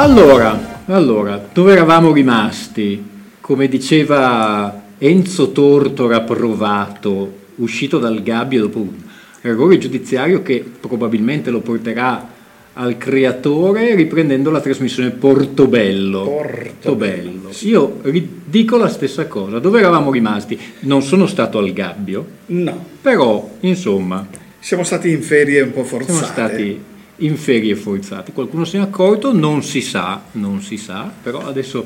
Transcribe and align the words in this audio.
Allora, 0.00 0.78
allora, 0.86 1.48
dove 1.52 1.72
eravamo 1.72 2.10
rimasti? 2.10 3.04
Come 3.38 3.68
diceva 3.68 4.84
Enzo 4.96 5.52
Tortora 5.52 6.22
provato, 6.22 7.30
uscito 7.56 7.98
dal 7.98 8.22
gabbio 8.22 8.62
dopo 8.62 8.78
un 8.78 8.94
errore 9.42 9.76
giudiziario 9.76 10.40
che 10.40 10.64
probabilmente 10.80 11.50
lo 11.50 11.60
porterà 11.60 12.26
al 12.72 12.96
creatore 12.96 13.94
riprendendo 13.94 14.50
la 14.50 14.62
trasmissione 14.62 15.10
Portobello. 15.10 16.22
Portobello. 16.22 17.50
Io 17.64 18.00
dico 18.46 18.78
la 18.78 18.88
stessa 18.88 19.26
cosa. 19.26 19.58
Dove 19.58 19.80
eravamo 19.80 20.10
rimasti? 20.10 20.58
Non 20.80 21.02
sono 21.02 21.26
stato 21.26 21.58
al 21.58 21.74
gabbio, 21.74 22.24
No, 22.46 22.86
però 23.02 23.50
insomma 23.60 24.26
siamo 24.58 24.82
stati 24.82 25.10
in 25.10 25.20
ferie 25.22 25.60
un 25.60 25.72
po' 25.72 25.84
siamo 25.84 26.04
forzate. 26.04 26.24
stati 26.24 26.80
in 27.20 27.36
ferie 27.36 27.74
forzate. 27.74 28.32
Qualcuno 28.32 28.64
se 28.64 28.78
ne 28.78 28.84
è 28.84 28.86
accorto? 28.86 29.32
Non 29.32 29.62
si 29.62 29.80
sa, 29.80 30.22
non 30.32 30.60
si 30.62 30.76
sa, 30.76 31.10
però 31.22 31.46
adesso 31.46 31.84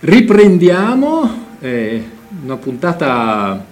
riprendiamo 0.00 1.46
eh, 1.60 2.02
una 2.44 2.56
puntata, 2.56 3.66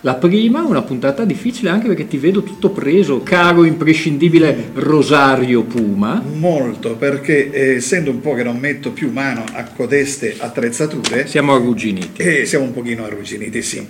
la 0.00 0.14
prima, 0.14 0.62
una 0.64 0.82
puntata 0.82 1.24
difficile 1.24 1.70
anche 1.70 1.86
perché 1.88 2.06
ti 2.08 2.16
vedo 2.18 2.42
tutto 2.42 2.70
preso, 2.70 3.22
caro 3.22 3.64
imprescindibile 3.64 4.70
Rosario 4.74 5.62
Puma. 5.62 6.22
Molto, 6.34 6.96
perché 6.96 7.50
eh, 7.50 7.74
essendo 7.76 8.10
un 8.10 8.20
po' 8.20 8.34
che 8.34 8.42
non 8.42 8.58
metto 8.58 8.90
più 8.90 9.10
mano 9.12 9.44
a 9.52 9.64
codeste 9.64 10.36
attrezzature, 10.38 11.26
Siamo 11.26 11.54
arrugginiti. 11.54 12.22
eh, 12.22 12.44
siamo 12.46 12.64
un 12.64 12.72
pochino 12.72 13.04
arrugginiti, 13.04 13.62
sì. 13.62 13.86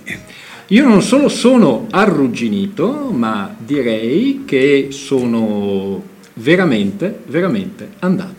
Io 0.71 0.85
non 0.85 1.01
solo 1.01 1.29
sono 1.29 1.87
arrugginito, 1.89 3.09
ma 3.13 3.55
direi 3.57 4.41
che 4.45 4.87
sono 4.89 6.15
veramente, 6.37 7.19
veramente 7.27 7.89
andato. 7.99 8.36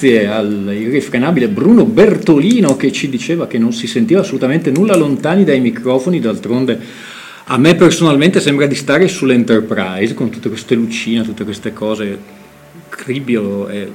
Grazie 0.00 0.28
all'irrefrenabile 0.28 1.48
Bruno 1.48 1.84
Bertolino 1.84 2.76
che 2.76 2.92
ci 2.92 3.08
diceva 3.08 3.48
che 3.48 3.58
non 3.58 3.72
si 3.72 3.88
sentiva 3.88 4.20
assolutamente 4.20 4.70
nulla 4.70 4.94
lontani 4.94 5.42
dai 5.42 5.58
microfoni, 5.58 6.20
d'altronde 6.20 6.78
a 7.46 7.58
me 7.58 7.74
personalmente 7.74 8.38
sembra 8.38 8.66
di 8.66 8.76
stare 8.76 9.08
sull'Enterprise 9.08 10.14
con 10.14 10.30
tutte 10.30 10.50
queste 10.50 10.76
lucine, 10.76 11.24
tutte 11.24 11.42
queste 11.42 11.72
cose. 11.72 12.16
Cribio 12.88 13.66
è 13.66 13.88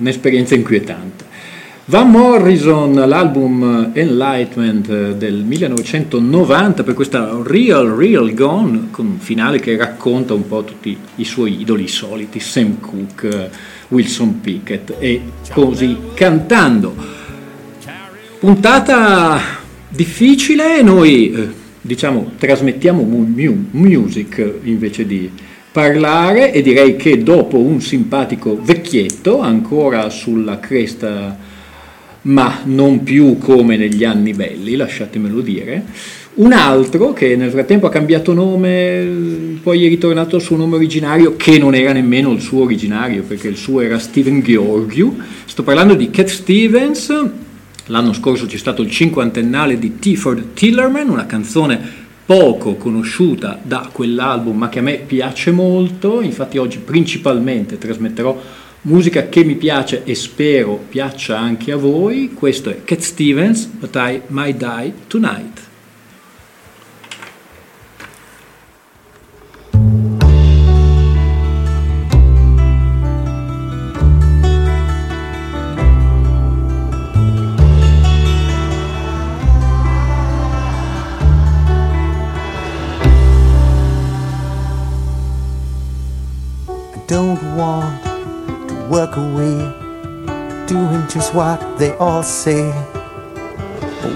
un'esperienza 0.00 0.56
inquietante. 0.56 1.26
Van 1.84 2.10
Morrison, 2.10 2.94
l'album 2.94 3.92
Enlightenment 3.94 5.12
del 5.12 5.44
1990 5.44 6.82
per 6.82 6.94
questa 6.94 7.40
Real 7.44 7.86
Real 7.86 8.34
Gone, 8.34 8.88
con 8.90 9.06
un 9.06 9.18
finale 9.20 9.60
che 9.60 9.76
racconta 9.76 10.34
un 10.34 10.48
po' 10.48 10.64
tutti 10.64 10.98
i 11.14 11.24
suoi 11.24 11.60
idoli 11.60 11.86
soliti, 11.86 12.40
Sam 12.40 12.80
Cooke, 12.80 13.76
Wilson 13.88 14.40
Pickett 14.40 14.94
e 14.98 15.22
così 15.52 15.96
cantando. 16.14 16.94
Puntata 18.38 19.40
difficile, 19.88 20.82
noi 20.82 21.32
eh, 21.32 21.48
diciamo 21.80 22.32
trasmettiamo 22.38 23.02
music 23.70 24.60
invece 24.62 25.06
di 25.06 25.30
parlare 25.72 26.52
e 26.52 26.62
direi 26.62 26.96
che 26.96 27.22
dopo 27.22 27.58
un 27.58 27.80
simpatico 27.80 28.58
vecchietto 28.60 29.40
ancora 29.40 30.08
sulla 30.10 30.58
cresta 30.58 31.36
ma 32.22 32.60
non 32.64 33.02
più 33.02 33.38
come 33.38 33.76
negli 33.76 34.04
anni 34.04 34.32
belli, 34.32 34.76
lasciatemelo 34.76 35.40
dire, 35.40 35.84
un 36.38 36.52
altro 36.52 37.12
che 37.12 37.34
nel 37.34 37.50
frattempo 37.50 37.86
ha 37.86 37.90
cambiato 37.90 38.32
nome, 38.32 39.58
poi 39.60 39.84
è 39.84 39.88
ritornato 39.88 40.36
al 40.36 40.42
suo 40.42 40.56
nome 40.56 40.76
originario, 40.76 41.36
che 41.36 41.58
non 41.58 41.74
era 41.74 41.92
nemmeno 41.92 42.32
il 42.32 42.40
suo 42.40 42.62
originario, 42.62 43.22
perché 43.22 43.48
il 43.48 43.56
suo 43.56 43.80
era 43.80 43.98
Steven 43.98 44.40
Georgiou. 44.40 45.20
Sto 45.44 45.62
parlando 45.64 45.94
di 45.94 46.10
Cat 46.10 46.28
Stevens. 46.28 47.12
L'anno 47.86 48.12
scorso 48.12 48.46
c'è 48.46 48.56
stato 48.56 48.82
il 48.82 48.90
cinquantennale 48.90 49.78
di 49.78 49.98
Tifford 49.98 50.52
Tillerman, 50.54 51.08
una 51.08 51.26
canzone 51.26 52.06
poco 52.24 52.74
conosciuta 52.76 53.58
da 53.60 53.88
quell'album, 53.90 54.56
ma 54.56 54.68
che 54.68 54.78
a 54.78 54.82
me 54.82 55.02
piace 55.04 55.50
molto. 55.50 56.20
Infatti 56.20 56.58
oggi 56.58 56.78
principalmente 56.78 57.78
trasmetterò 57.78 58.40
musica 58.82 59.28
che 59.28 59.42
mi 59.42 59.56
piace 59.56 60.02
e 60.04 60.14
spero 60.14 60.84
piaccia 60.88 61.36
anche 61.36 61.72
a 61.72 61.76
voi. 61.76 62.30
Questo 62.32 62.70
è 62.70 62.84
Cat 62.84 63.00
Stevens, 63.00 63.64
But 63.64 63.96
I 63.96 64.20
Might 64.28 64.56
Die 64.56 64.92
Tonight. 65.08 65.67
What 91.38 91.78
they 91.78 91.92
all 91.98 92.24
say. 92.24 92.66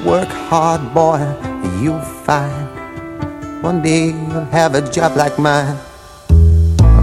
Work 0.05 0.29
hard, 0.51 0.83
boy, 0.93 1.23
you'll 1.81 2.01
find 2.27 2.67
one 3.63 3.81
day 3.81 4.07
you'll 4.07 4.51
have 4.51 4.75
a 4.75 4.83
job 4.91 5.17
like 5.17 5.39
mine. 5.39 5.79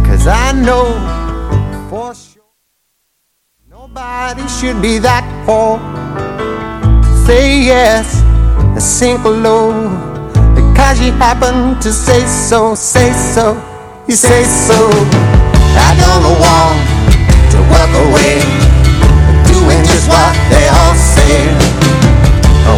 Cause 0.08 0.28
I 0.28 0.52
know 0.52 0.88
for 1.90 2.14
sure 2.14 2.52
nobody 3.70 4.46
should 4.50 4.82
be 4.82 5.00
that 5.00 5.24
poor. 5.46 5.80
Say 7.26 7.64
yes 7.72 8.22
and 8.76 8.84
sink 8.84 9.24
low 9.24 9.72
because 10.54 11.00
you 11.00 11.14
happen 11.14 11.80
to 11.80 11.94
say 11.94 12.26
so, 12.26 12.76
say 12.76 13.14
so, 13.14 13.56
you 14.10 14.16
say 14.16 14.44
so. 14.44 14.80
I 15.88 15.90
don't 16.04 16.28
want 16.44 16.80
to 17.54 17.60
walk 17.72 17.92
away, 18.04 18.44
just 20.00 20.12
what 20.12 20.36
they 20.48 20.66
all 20.80 20.96
say. 20.96 21.44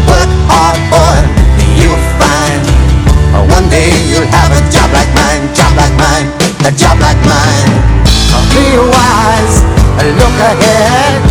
Work 0.10 0.32
hard, 0.50 0.80
boy, 0.90 1.18
you'll 1.78 2.06
find. 2.18 2.62
One 3.52 3.70
day 3.70 3.94
you'll 4.10 4.26
have 4.26 4.50
a 4.50 4.62
job 4.74 4.90
like 4.90 5.12
mine, 5.14 5.44
job 5.54 5.74
like 5.78 5.94
mine, 6.02 6.28
a 6.66 6.72
job 6.74 6.98
like 6.98 7.22
mine. 7.22 7.70
Be 8.54 8.74
wise, 8.74 9.58
look 10.18 10.38
ahead, 10.50 11.22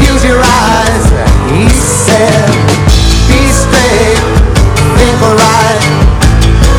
use 0.00 0.24
your 0.24 0.40
eyes. 0.40 1.04
He 1.52 1.68
said, 1.68 2.48
be 3.28 3.40
straight, 3.52 4.22
think 4.96 5.20
right, 5.20 5.84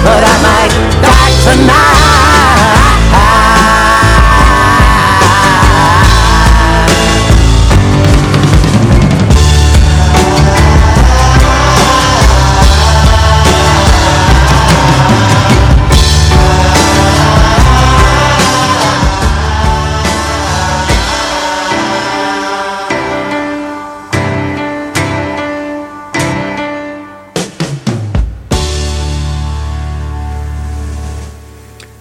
but 0.02 0.22
I 0.26 0.36
might 0.42 0.74
die 1.06 1.34
tonight. 1.46 1.97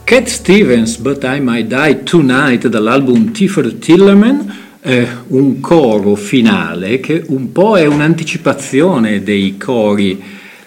Cat 0.07 0.29
Stevens, 0.29 0.99
But 0.99 1.25
I 1.25 1.41
Might 1.41 1.67
Die 1.67 2.03
Tonight 2.05 2.69
dall'album 2.69 3.33
Tifford 3.33 3.81
Tillerman, 3.81 4.55
eh, 4.81 5.05
un 5.31 5.59
coro 5.59 6.15
finale 6.15 7.01
che 7.01 7.25
un 7.27 7.51
po' 7.51 7.77
è 7.77 7.87
un'anticipazione 7.87 9.25
dei 9.25 9.57
cori 9.57 10.23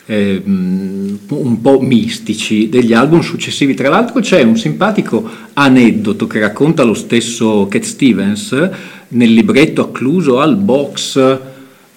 eh, 0.08 0.42
un 0.44 1.62
po' 1.62 1.80
mistici 1.80 2.68
degli 2.68 2.92
album 2.92 3.22
successivi. 3.22 3.76
Tra 3.76 3.88
l'altro 3.88 4.20
c'è 4.20 4.42
un 4.42 4.58
simpatico 4.58 5.26
aneddoto 5.54 6.28
che 6.28 6.42
racconta 6.42 6.84
lo 6.84 6.94
stesso 6.94 7.66
Cat 7.70 7.84
Stevens 7.84 8.70
nel 9.08 9.32
libretto 9.32 9.84
accluso 9.84 10.42
al 10.42 10.58
box 10.58 11.40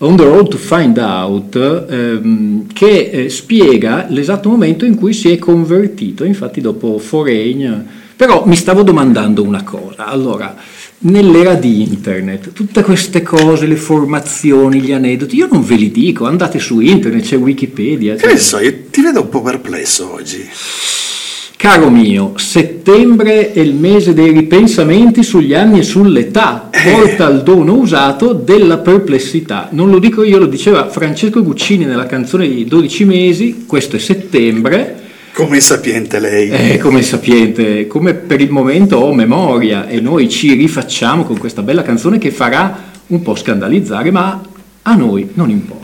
On 0.05 0.17
the 0.17 0.25
Road 0.25 0.49
to 0.49 0.57
Find 0.57 0.99
Out, 0.99 1.55
ehm, 1.89 2.67
che 2.73 3.11
eh, 3.13 3.29
spiega 3.29 4.07
l'esatto 4.09 4.49
momento 4.49 4.85
in 4.85 4.97
cui 4.97 5.13
si 5.13 5.31
è 5.31 5.39
convertito, 5.39 6.25
infatti 6.25 6.61
dopo 6.61 6.99
Foreign, 6.99 7.73
però 8.17 8.45
mi 8.45 8.57
stavo 8.57 8.83
domandando 8.83 9.45
una 9.45 9.63
cosa, 9.63 10.07
allora, 10.07 10.57
nell'era 10.99 11.55
di 11.55 11.83
internet, 11.83 12.53
tutte 12.53 12.83
queste 12.83 13.23
cose, 13.23 13.67
le 13.67 13.77
formazioni, 13.77 14.81
gli 14.81 14.91
aneddoti, 14.91 15.37
io 15.37 15.47
non 15.49 15.63
ve 15.63 15.77
li 15.77 15.93
dico, 15.93 16.27
andate 16.27 16.59
su 16.59 16.81
internet, 16.81 17.23
c'è 17.23 17.37
Wikipedia. 17.37 18.17
Che 18.17 18.27
ne 18.27 18.39
so, 18.39 18.59
io 18.59 18.75
ti 18.91 19.03
vedo 19.03 19.21
un 19.21 19.29
po' 19.29 19.41
perplesso 19.41 20.15
oggi. 20.15 20.45
Caro 21.63 21.91
mio, 21.91 22.33
settembre 22.39 23.53
è 23.53 23.61
il 23.61 23.77
mese 23.77 24.15
dei 24.15 24.33
ripensamenti 24.33 25.23
sugli 25.23 25.55
anni 25.55 25.79
e 25.79 25.83
sull'età, 25.85 26.71
porta 26.73 27.27
al 27.27 27.45
dono 27.45 27.75
usato 27.75 28.33
della 28.33 28.79
perplessità. 28.79 29.69
Non 29.71 29.89
lo 29.89 30.01
dico 30.01 30.25
io, 30.25 30.39
lo 30.39 30.47
diceva 30.47 30.89
Francesco 30.89 31.41
Guccini 31.41 31.85
nella 31.85 32.07
canzone 32.07 32.49
di 32.49 32.65
12 32.65 33.05
mesi, 33.05 33.65
questo 33.65 33.95
è 33.95 34.01
settembre. 34.01 35.03
Come 35.35 35.61
sapiente 35.61 36.19
lei. 36.19 36.49
Eh, 36.49 36.79
come 36.79 37.01
sapiente, 37.01 37.87
come 37.87 38.15
per 38.15 38.41
il 38.41 38.51
momento 38.51 38.97
ho 38.97 39.15
memoria 39.15 39.87
e 39.87 40.01
noi 40.01 40.29
ci 40.29 40.55
rifacciamo 40.55 41.23
con 41.23 41.39
questa 41.39 41.63
bella 41.63 41.85
canzone 41.85 42.19
che 42.19 42.33
farà 42.33 42.91
un 43.07 43.23
po' 43.23 43.37
scandalizzare, 43.37 44.11
ma 44.11 44.43
a 44.83 44.95
noi 44.97 45.31
non 45.35 45.49
importa. 45.49 45.82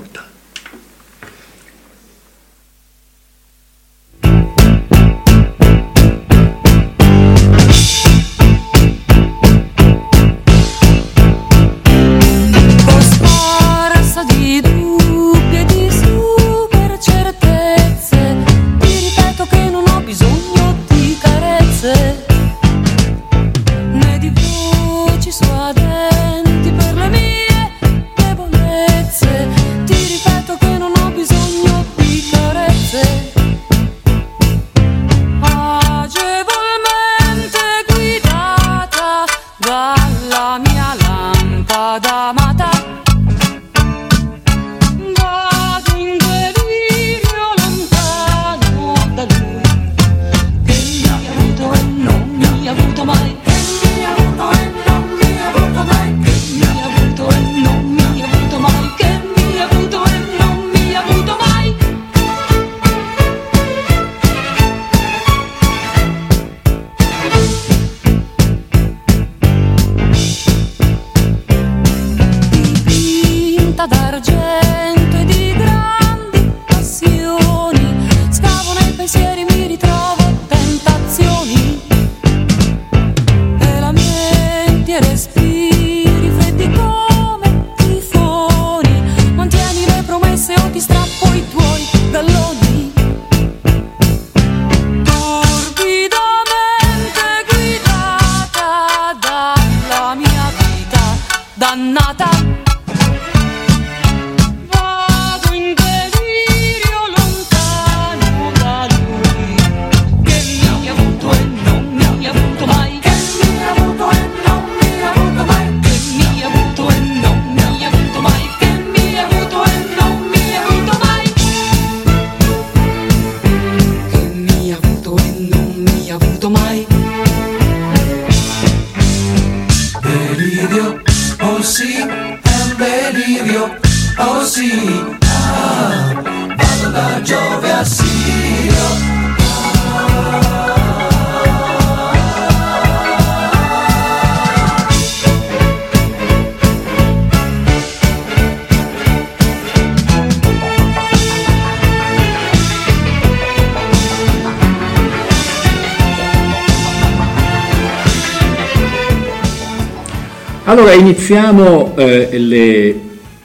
Allora 160.88 161.02
iniziamo 161.02 161.96
eh, 161.98 162.38
le 162.38 162.98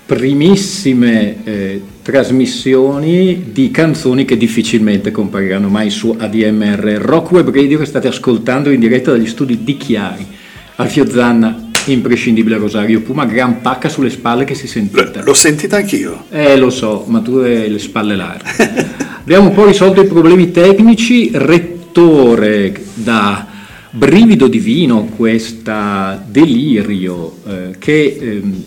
primissime 0.06 1.44
eh, 1.44 1.82
trasmissioni 2.02 3.52
di 3.52 3.70
canzoni 3.70 4.24
che 4.24 4.38
difficilmente 4.38 5.12
compariranno 5.12 5.68
mai 5.68 5.90
su 5.90 6.16
ADMR 6.18 7.00
Rock 7.02 7.32
Web 7.32 7.54
Radio 7.54 7.80
che 7.80 7.86
state 7.86 8.08
ascoltando 8.08 8.70
in 8.70 8.80
diretta 8.80 9.12
dagli 9.12 9.28
studi 9.28 9.62
di 9.62 9.76
Chiari. 9.76 10.26
Alfio 10.76 11.06
Zanna, 11.10 11.70
imprescindibile 11.88 12.56
Rosario 12.56 13.02
Puma, 13.02 13.26
gran 13.26 13.60
pacca 13.60 13.90
sulle 13.90 14.10
spalle 14.10 14.46
che 14.46 14.56
si 14.56 14.68
sentita. 14.68 15.22
L'ho 15.22 15.34
sentita 15.34 15.76
anch'io. 15.76 16.24
Eh, 16.30 16.56
lo 16.56 16.70
so, 16.70 17.04
ma 17.10 17.20
tu 17.20 17.40
hai 17.40 17.70
le 17.70 17.80
spalle 17.80 18.16
larghe. 18.16 18.88
Abbiamo 19.20 19.50
un 19.50 19.54
po' 19.54 19.66
risolto 19.66 20.00
i 20.00 20.08
problemi 20.08 20.52
tecnici, 20.52 21.30
rettore 21.34 22.74
da 22.94 23.53
brivido 23.96 24.48
divino, 24.48 25.06
questa 25.16 26.24
delirio 26.28 27.36
eh, 27.46 27.76
che 27.78 28.18
ehm, 28.20 28.64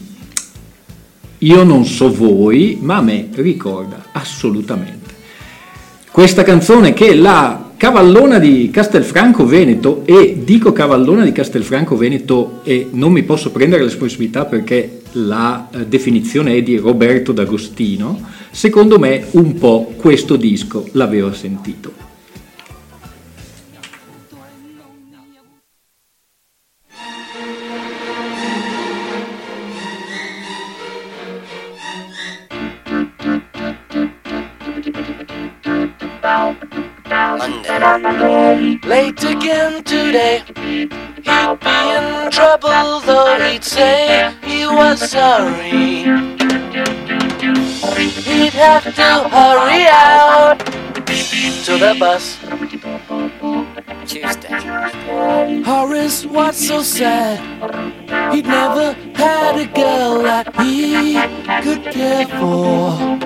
io 1.39 1.65
non 1.65 1.85
so 1.85 2.13
voi, 2.13 2.79
ma 2.81 2.97
a 2.97 3.03
me 3.03 3.29
ricorda 3.33 4.07
assolutamente. 4.13 5.15
Questa 6.13 6.45
canzone 6.45 6.93
che 6.93 7.15
la 7.15 7.73
cavallona 7.77 8.39
di 8.39 8.71
Castelfranco 8.71 9.45
Veneto, 9.45 10.03
e 10.05 10.43
dico 10.45 10.73
cavallona 10.73 11.25
di 11.25 11.33
Castelfranco 11.33 11.97
Veneto 11.97 12.61
e 12.63 12.89
non 12.93 13.11
mi 13.11 13.25
posso 13.25 13.51
prendere 13.51 13.83
la 13.83 13.89
responsabilità 13.89 14.45
perché 14.45 15.03
la 15.13 15.69
eh, 15.73 15.87
definizione 15.87 16.55
è 16.55 16.63
di 16.63 16.77
Roberto 16.77 17.33
D'Agostino, 17.33 18.21
secondo 18.53 19.01
me 19.01 19.27
un 19.33 19.59
po' 19.59 19.93
questo 19.97 20.37
disco 20.37 20.89
l'aveva 20.93 21.35
sentito. 21.35 22.06
Late 38.87 39.25
again 39.25 39.83
today. 39.83 40.45
He'd 40.47 40.91
be 40.91 40.95
in 41.27 42.31
trouble, 42.31 43.01
though 43.01 43.37
he'd 43.41 43.65
say 43.65 44.33
he 44.45 44.65
was 44.65 45.11
sorry. 45.11 46.05
He'd 48.23 48.53
have 48.53 48.85
to 48.95 49.29
hurry 49.29 49.87
out 49.91 50.59
to 51.65 51.79
the 51.79 51.97
bus. 51.99 52.39
Tuesday. 54.07 55.63
Horace 55.65 56.25
was 56.25 56.57
so 56.57 56.81
sad. 56.83 57.41
He'd 58.33 58.47
never 58.47 58.93
had 59.17 59.59
a 59.59 59.67
girl 59.67 60.23
that 60.23 60.55
he 60.63 61.15
could 61.61 61.93
care 61.93 62.29
for. 62.39 63.17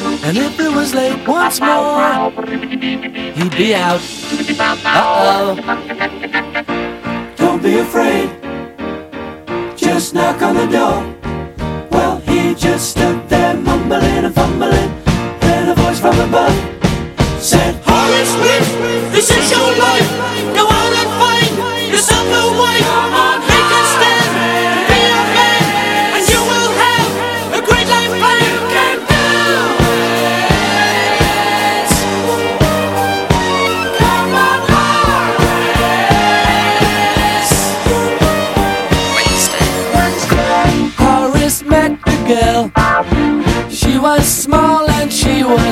And 0.00 0.36
if 0.36 0.60
it 0.60 0.72
was 0.72 0.94
late 0.94 1.26
once 1.26 1.60
more, 1.60 2.30
he'd 2.30 3.56
be 3.56 3.74
out. 3.74 4.00
Uh 4.60 5.56
oh. 5.56 5.56
Don't 7.36 7.62
be 7.62 7.78
afraid. 7.78 8.30
Just 9.76 10.14
knock 10.14 10.40
on 10.42 10.54
the 10.54 10.66
door. 10.66 11.02
Well, 11.90 12.20
he 12.20 12.54
just 12.54 12.90
stood 12.90 13.28
there 13.28 13.54
mumbling 13.54 14.24
and 14.24 14.34
fumbling. 14.34 14.90
Then 15.40 15.70
a 15.70 15.74
voice 15.74 15.98
from 16.00 16.18
above 16.20 16.54
said, 17.42 17.74
Horace 17.84 18.34
this 19.10 19.30
is 19.30 19.50
your 19.50 19.70
life. 19.78 20.08
Go 20.54 20.64
out 20.68 20.92
and 20.92 21.10
find 21.18 21.92
yourself 21.92 22.26
a 22.26 22.58
wife. 22.58 23.27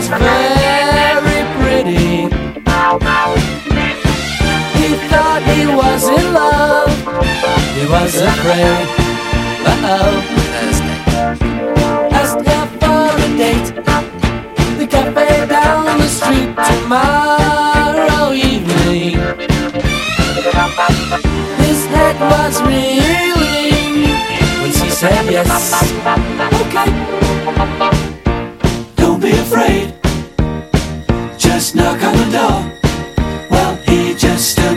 Very 0.08 1.42
pretty. 1.58 2.28
He 4.78 4.88
thought 5.10 5.42
he 5.42 5.66
was 5.66 6.02
in 6.08 6.32
love. 6.32 6.90
He 7.74 7.84
was 7.86 8.14
afraid. 8.14 8.86
Uh 9.66 9.92
oh. 9.94 10.14
Asked 12.12 12.46
her 12.46 12.66
for 12.78 13.10
a 13.18 13.28
date. 13.36 13.68
The 14.78 14.86
cafe 14.86 15.46
down 15.46 15.98
the 15.98 16.08
street 16.08 16.54
tomorrow 16.70 18.32
evening. 18.32 19.18
His 21.58 21.80
head 21.86 22.16
was 22.20 22.62
reeling 22.62 23.94
when 24.62 24.72
she 24.72 24.88
said 24.90 25.24
yes. 25.30 25.82
Okay. 26.62 28.05
Afraid. 29.46 29.94
Just 31.38 31.76
knock 31.76 32.02
on 32.02 32.16
the 32.16 32.28
door. 32.34 32.58
Well, 33.48 33.76
he 33.86 34.12
just 34.16 34.50
stood 34.50 34.75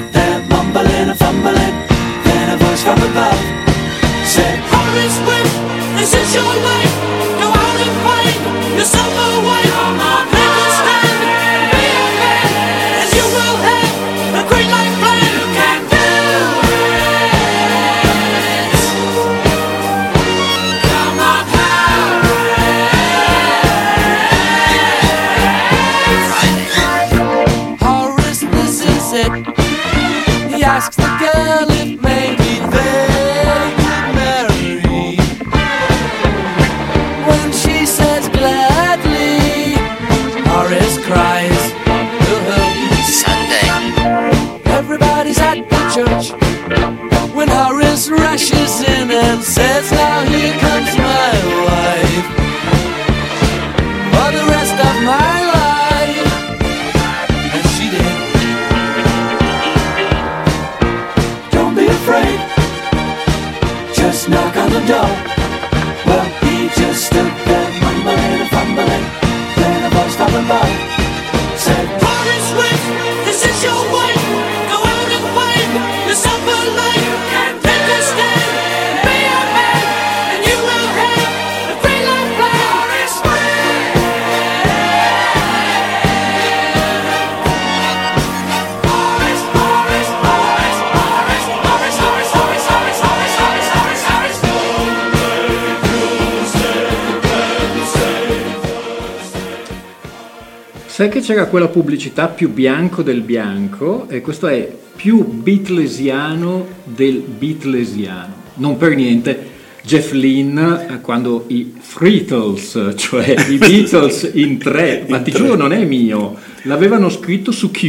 Sai 101.00 101.08
che 101.08 101.22
c'era 101.22 101.46
quella 101.46 101.70
pubblicità 101.70 102.28
più 102.28 102.50
bianco 102.50 103.04
del 103.04 103.22
bianco 103.22 104.10
e 104.10 104.20
questo 104.20 104.48
è 104.48 104.70
più 104.98 105.24
beatlesiano 105.24 106.68
del 106.84 107.20
beatlesiano. 107.20 108.34
Non 108.56 108.76
per 108.76 108.96
niente 108.96 109.48
Jeff 109.82 110.12
Lynne 110.12 110.88
eh, 110.90 111.00
quando 111.00 111.46
i 111.48 111.74
Frittles, 111.80 112.96
cioè 113.00 113.34
i 113.48 113.56
Beatles 113.56 114.30
in 114.34 114.58
tre, 114.58 115.06
ma 115.08 115.20
ti 115.20 115.32
giuro 115.32 115.56
non 115.56 115.72
è 115.72 115.86
mio, 115.86 116.36
l'avevano 116.64 117.08
scritto 117.08 117.54
su 117.54 117.72
Q. 117.72 117.84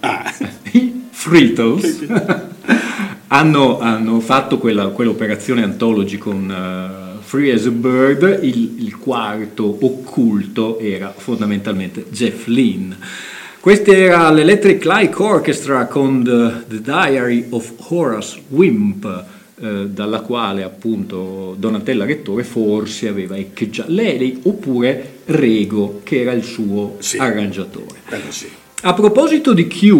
I 0.72 1.08
Frittles 1.10 2.06
hanno, 3.26 3.80
hanno 3.80 4.20
fatto 4.20 4.56
quella, 4.56 4.86
quell'operazione 4.86 5.62
Anthology 5.62 6.16
con 6.16 6.48
uh, 6.48 7.05
Free 7.26 7.50
as 7.52 7.66
a 7.66 7.70
Bird, 7.70 8.38
il, 8.44 8.76
il 8.78 8.96
quarto 8.98 9.76
occulto 9.80 10.78
era 10.78 11.12
fondamentalmente 11.16 12.04
Jeff 12.10 12.46
Lynne. 12.46 12.96
Questa 13.58 13.90
era 13.90 14.30
l'Electric 14.30 14.84
Light 14.84 15.12
Orchestra 15.18 15.86
con 15.86 16.22
The, 16.22 16.62
The 16.68 16.80
Diary 16.82 17.46
of 17.50 17.72
Horace 17.88 18.40
Wimp, 18.50 19.24
eh, 19.60 19.88
dalla 19.88 20.20
quale 20.20 20.62
appunto 20.62 21.56
Donatella 21.58 22.04
Rettore 22.04 22.44
forse 22.44 23.08
aveva 23.08 23.36
echeggiato 23.36 23.90
lei 23.90 24.38
oppure 24.44 25.14
Rego 25.24 26.02
che 26.04 26.20
era 26.20 26.30
il 26.32 26.44
suo 26.44 26.94
Sì. 27.00 27.18
arrangiatore. 27.18 28.02
Sì. 28.28 28.46
A 28.82 28.94
proposito 28.94 29.52
di 29.52 29.66
Q, 29.66 29.90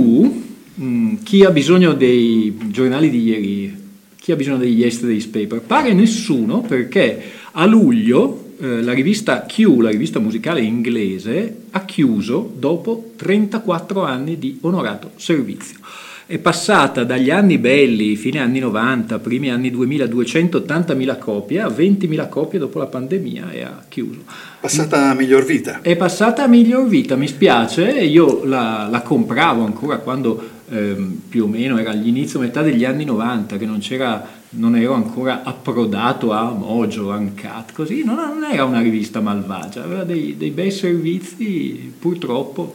mh, 0.77 1.15
chi 1.25 1.43
ha 1.43 1.51
bisogno 1.51 1.93
dei 1.95 2.57
giornali 2.69 3.11
di 3.11 3.23
ieri, 3.25 3.85
chi 4.27 4.33
ha 4.33 4.37
bisogno 4.37 4.57
degli 4.57 4.81
yesterday's 4.81 5.27
paper? 5.27 5.61
Pare 5.61 5.93
nessuno 5.93 6.61
perché 6.61 7.23
a 7.53 7.65
luglio 7.65 8.55
eh, 8.59 8.83
la 8.83 8.93
rivista 8.93 9.47
Q, 9.47 9.79
la 9.79 9.91
rivista 9.91 10.19
musicale 10.19 10.63
inglese, 10.63 11.59
ha 11.71 11.85
chiuso 11.85 12.53
dopo 12.59 13.13
34 13.15 14.03
anni 14.03 14.37
di 14.37 14.59
onorato 14.63 15.13
servizio. 15.15 15.79
È 16.27 16.39
passata 16.39 17.05
dagli 17.05 17.31
anni 17.31 17.59
belli, 17.59 18.17
fine 18.17 18.41
anni 18.41 18.59
90, 18.59 19.21
primi 19.21 19.49
anni 19.49 19.71
2000, 19.71 20.07
280.000 20.07 21.19
copie 21.21 21.61
a 21.61 21.69
20.000 21.69 22.29
copie 22.29 22.59
dopo 22.59 22.81
la 22.81 22.87
pandemia 22.87 23.53
e 23.53 23.63
ha 23.63 23.85
chiuso. 23.89 24.23
Passata 24.59 25.09
a 25.09 25.15
miglior 25.15 25.45
vita. 25.45 25.83
È 25.83 25.95
passata 25.95 26.43
a 26.43 26.49
miglior 26.49 26.89
vita, 26.89 27.15
mi 27.15 27.29
spiace, 27.29 27.93
io 27.93 28.45
la, 28.45 28.89
la 28.91 29.03
compravo 29.03 29.65
ancora 29.65 29.99
quando 29.99 30.56
ehm, 30.69 31.21
più 31.29 31.45
o 31.45 31.47
meno 31.47 31.79
era 31.79 31.91
all'inizio, 31.91 32.41
metà 32.41 32.63
degli 32.63 32.85
anni 32.85 33.05
90, 33.05 33.57
che 33.57 33.67
non, 33.67 33.79
c'era, 33.79 34.27
non 34.51 34.77
ero 34.77 34.95
ancora 34.95 35.43
approdato 35.43 36.33
a 36.33 36.51
Mojo, 36.51 37.09
Uncut, 37.09 37.73
così, 37.73 38.05
non, 38.05 38.17
non 38.17 38.45
era 38.45 38.65
una 38.65 38.81
rivista 38.81 39.21
malvagia, 39.21 39.85
aveva 39.85 40.05
dei, 40.05 40.37
dei 40.37 40.51
bei 40.51 40.71
servizi, 40.71 41.93
purtroppo. 41.99 42.75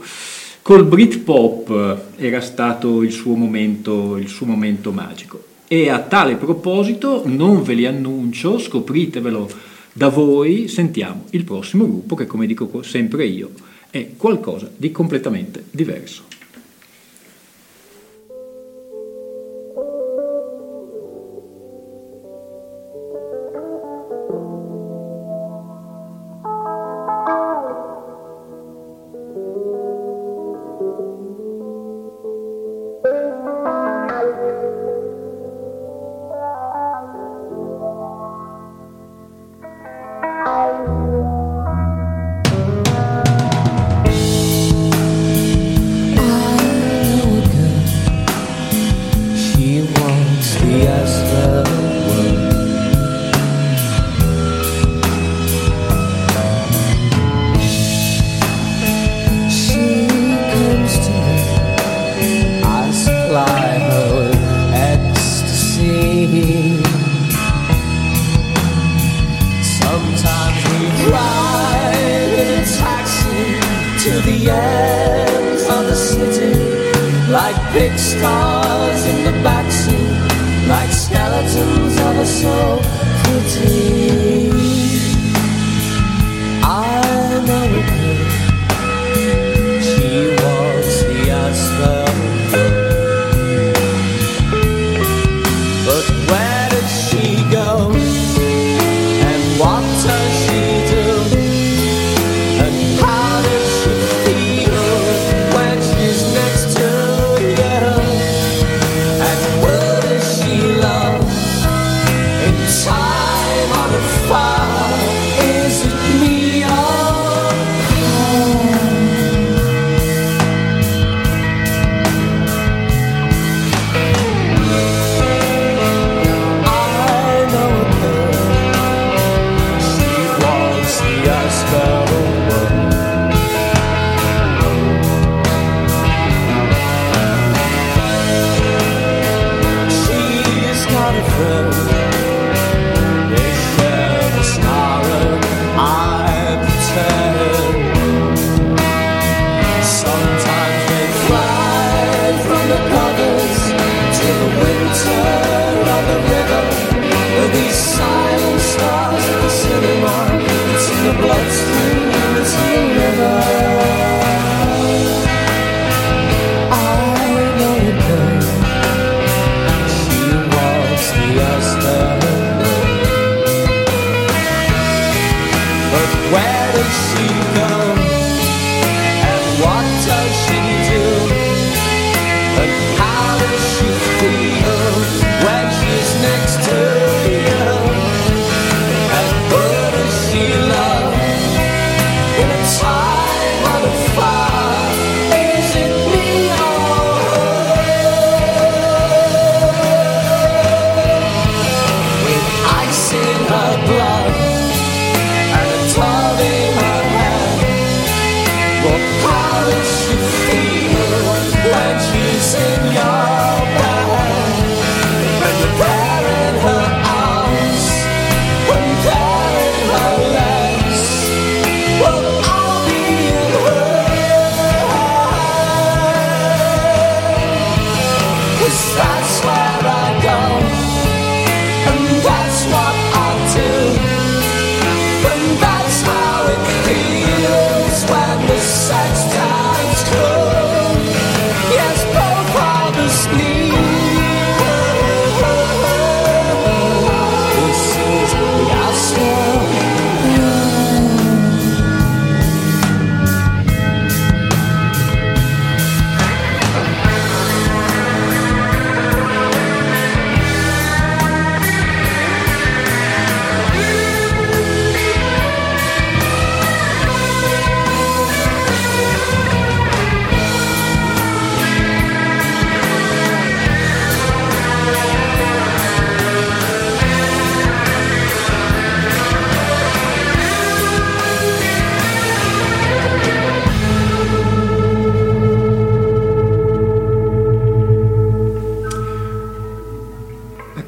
Col 0.62 0.86
Britpop 0.86 2.18
era 2.18 2.40
stato 2.40 3.02
il 3.02 3.12
suo 3.12 3.36
momento, 3.36 4.18
il 4.18 4.28
suo 4.28 4.46
momento 4.46 4.92
magico. 4.92 5.44
E 5.68 5.90
a 5.90 6.00
tale 6.00 6.36
proposito, 6.36 7.24
non 7.26 7.64
ve 7.64 7.74
li 7.74 7.86
annuncio, 7.86 8.60
scopritevelo 8.60 9.50
da 9.94 10.10
voi, 10.10 10.68
sentiamo 10.68 11.26
il 11.32 11.44
prossimo 11.44 11.86
gruppo 11.86 12.16
che, 12.16 12.28
come 12.28 12.46
dico 12.46 12.68
co- 12.68 12.84
sempre 12.84 13.26
io, 13.26 13.52
è 13.90 14.12
qualcosa 14.16 14.70
di 14.76 14.92
completamente 14.92 15.66
diverso. 15.72 16.31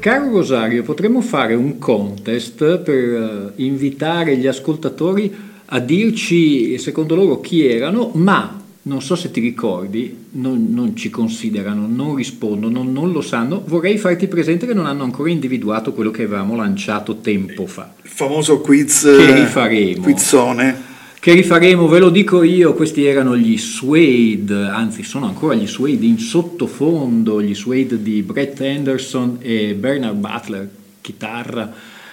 Caro 0.04 0.30
Rosario, 0.30 0.82
potremmo 0.82 1.22
fare 1.22 1.54
un 1.54 1.78
contest 1.78 2.76
per 2.80 2.94
eh, 2.94 3.52
invitare 3.62 4.36
gli 4.36 4.46
ascoltatori 4.46 5.34
a 5.64 5.78
dirci 5.78 6.76
secondo 6.76 7.14
loro 7.14 7.40
chi 7.40 7.66
erano, 7.66 8.10
ma 8.12 8.60
non 8.82 9.00
so 9.00 9.16
se 9.16 9.30
ti 9.30 9.40
ricordi, 9.40 10.26
non, 10.32 10.66
non 10.68 10.94
ci 10.94 11.08
considerano, 11.08 11.86
non 11.86 12.16
rispondono, 12.16 12.82
non, 12.82 12.92
non 12.92 13.12
lo 13.12 13.22
sanno. 13.22 13.62
Vorrei 13.66 13.96
farti 13.96 14.26
presente 14.26 14.66
che 14.66 14.74
non 14.74 14.84
hanno 14.84 15.04
ancora 15.04 15.30
individuato 15.30 15.94
quello 15.94 16.10
che 16.10 16.24
avevamo 16.24 16.54
lanciato 16.54 17.20
tempo 17.20 17.64
fa. 17.64 17.94
Il 18.02 18.10
famoso 18.10 18.60
quiz 18.60 19.04
Che 19.04 19.26
eh, 19.26 19.34
rifaremo. 19.36 20.02
quizzone. 20.02 20.92
Che 21.24 21.32
rifaremo, 21.32 21.88
ve 21.88 22.00
lo 22.00 22.10
dico 22.10 22.42
io, 22.42 22.74
questi 22.74 23.06
erano 23.06 23.34
gli 23.34 23.56
Suede, 23.56 24.66
anzi 24.66 25.02
sono 25.02 25.24
ancora 25.24 25.54
gli 25.54 25.66
Suede 25.66 26.04
in 26.04 26.18
sottofondo, 26.18 27.40
gli 27.40 27.54
Suede 27.54 28.02
di 28.02 28.20
Brett 28.20 28.60
Anderson 28.60 29.38
e 29.40 29.72
Bernard 29.72 30.18
Butler, 30.18 30.68
chitarra 31.00 31.72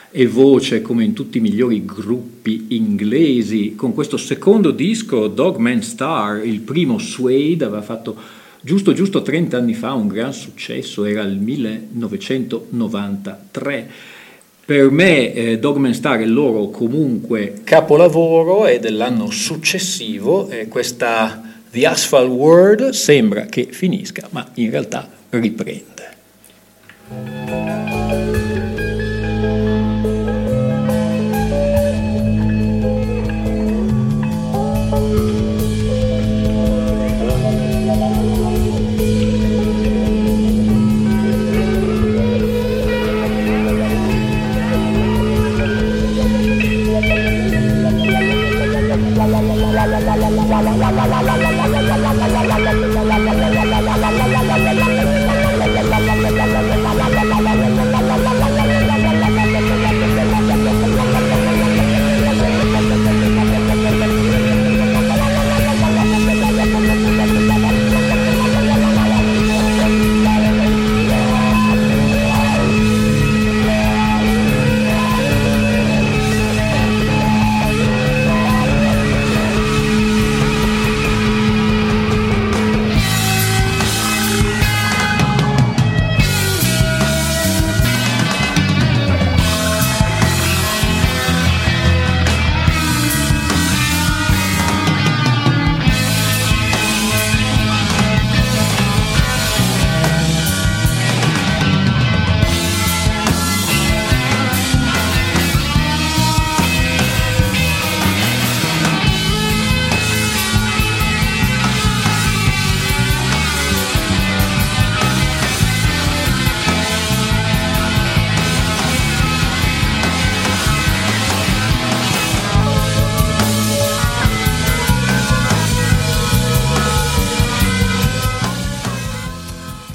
e 0.09 0.27
voce 0.27 0.81
come 0.81 1.03
in 1.03 1.11
tutti 1.11 1.39
i 1.39 1.41
migliori 1.41 1.83
gruppi 1.83 2.67
inglesi. 2.69 3.75
Con 3.75 3.93
questo 3.93 4.15
secondo 4.15 4.71
disco, 4.71 5.27
Dogman 5.27 5.83
Star, 5.83 6.45
il 6.45 6.61
primo 6.61 6.97
Suede, 6.97 7.65
aveva 7.65 7.81
fatto 7.81 8.15
giusto 8.61 8.93
giusto 8.93 9.21
30 9.21 9.57
anni 9.57 9.73
fa 9.73 9.91
un 9.91 10.07
gran 10.07 10.31
successo, 10.31 11.03
era 11.03 11.23
il 11.23 11.37
1993. 11.37 13.89
Per 14.71 14.89
me 14.89 15.33
eh, 15.33 15.59
Dogman 15.59 15.93
Star 15.93 16.19
è 16.19 16.25
loro 16.25 16.69
comunque 16.69 17.55
capolavoro 17.65 18.67
e 18.67 18.79
dell'anno 18.79 19.29
successivo 19.29 20.47
eh, 20.47 20.69
questa 20.69 21.41
The 21.69 21.85
Asphalt 21.85 22.29
World 22.29 22.91
sembra 22.91 23.47
che 23.47 23.67
finisca, 23.69 24.29
ma 24.29 24.47
in 24.53 24.69
realtà 24.69 25.09
riprende. 25.31 25.89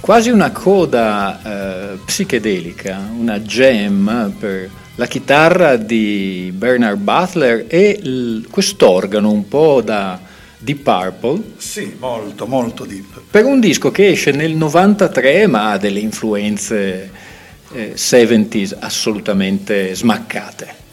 Quasi 0.06 0.30
una 0.30 0.52
coda 0.52 1.40
eh, 1.94 1.98
psichedelica, 2.04 3.10
una 3.18 3.40
jam 3.40 4.32
per 4.38 4.70
la 4.94 5.06
chitarra 5.06 5.74
di 5.76 6.52
Bernard 6.54 6.98
Butler 7.00 7.64
e 7.66 7.98
il- 8.00 8.46
quest'organo 8.48 9.32
un 9.32 9.48
po' 9.48 9.82
da 9.84 10.20
Deep 10.58 10.78
Purple 10.82 11.42
Sì, 11.56 11.96
molto, 11.98 12.46
molto 12.46 12.84
deep. 12.84 13.20
per 13.30 13.44
un 13.46 13.58
disco 13.58 13.90
che 13.90 14.10
esce 14.10 14.30
nel 14.30 14.54
93 14.54 15.48
ma 15.48 15.72
ha 15.72 15.76
delle 15.76 15.98
influenze 15.98 17.10
eh, 17.72 17.92
70s 17.96 18.76
assolutamente 18.78 19.92
smaccate. 19.92 20.84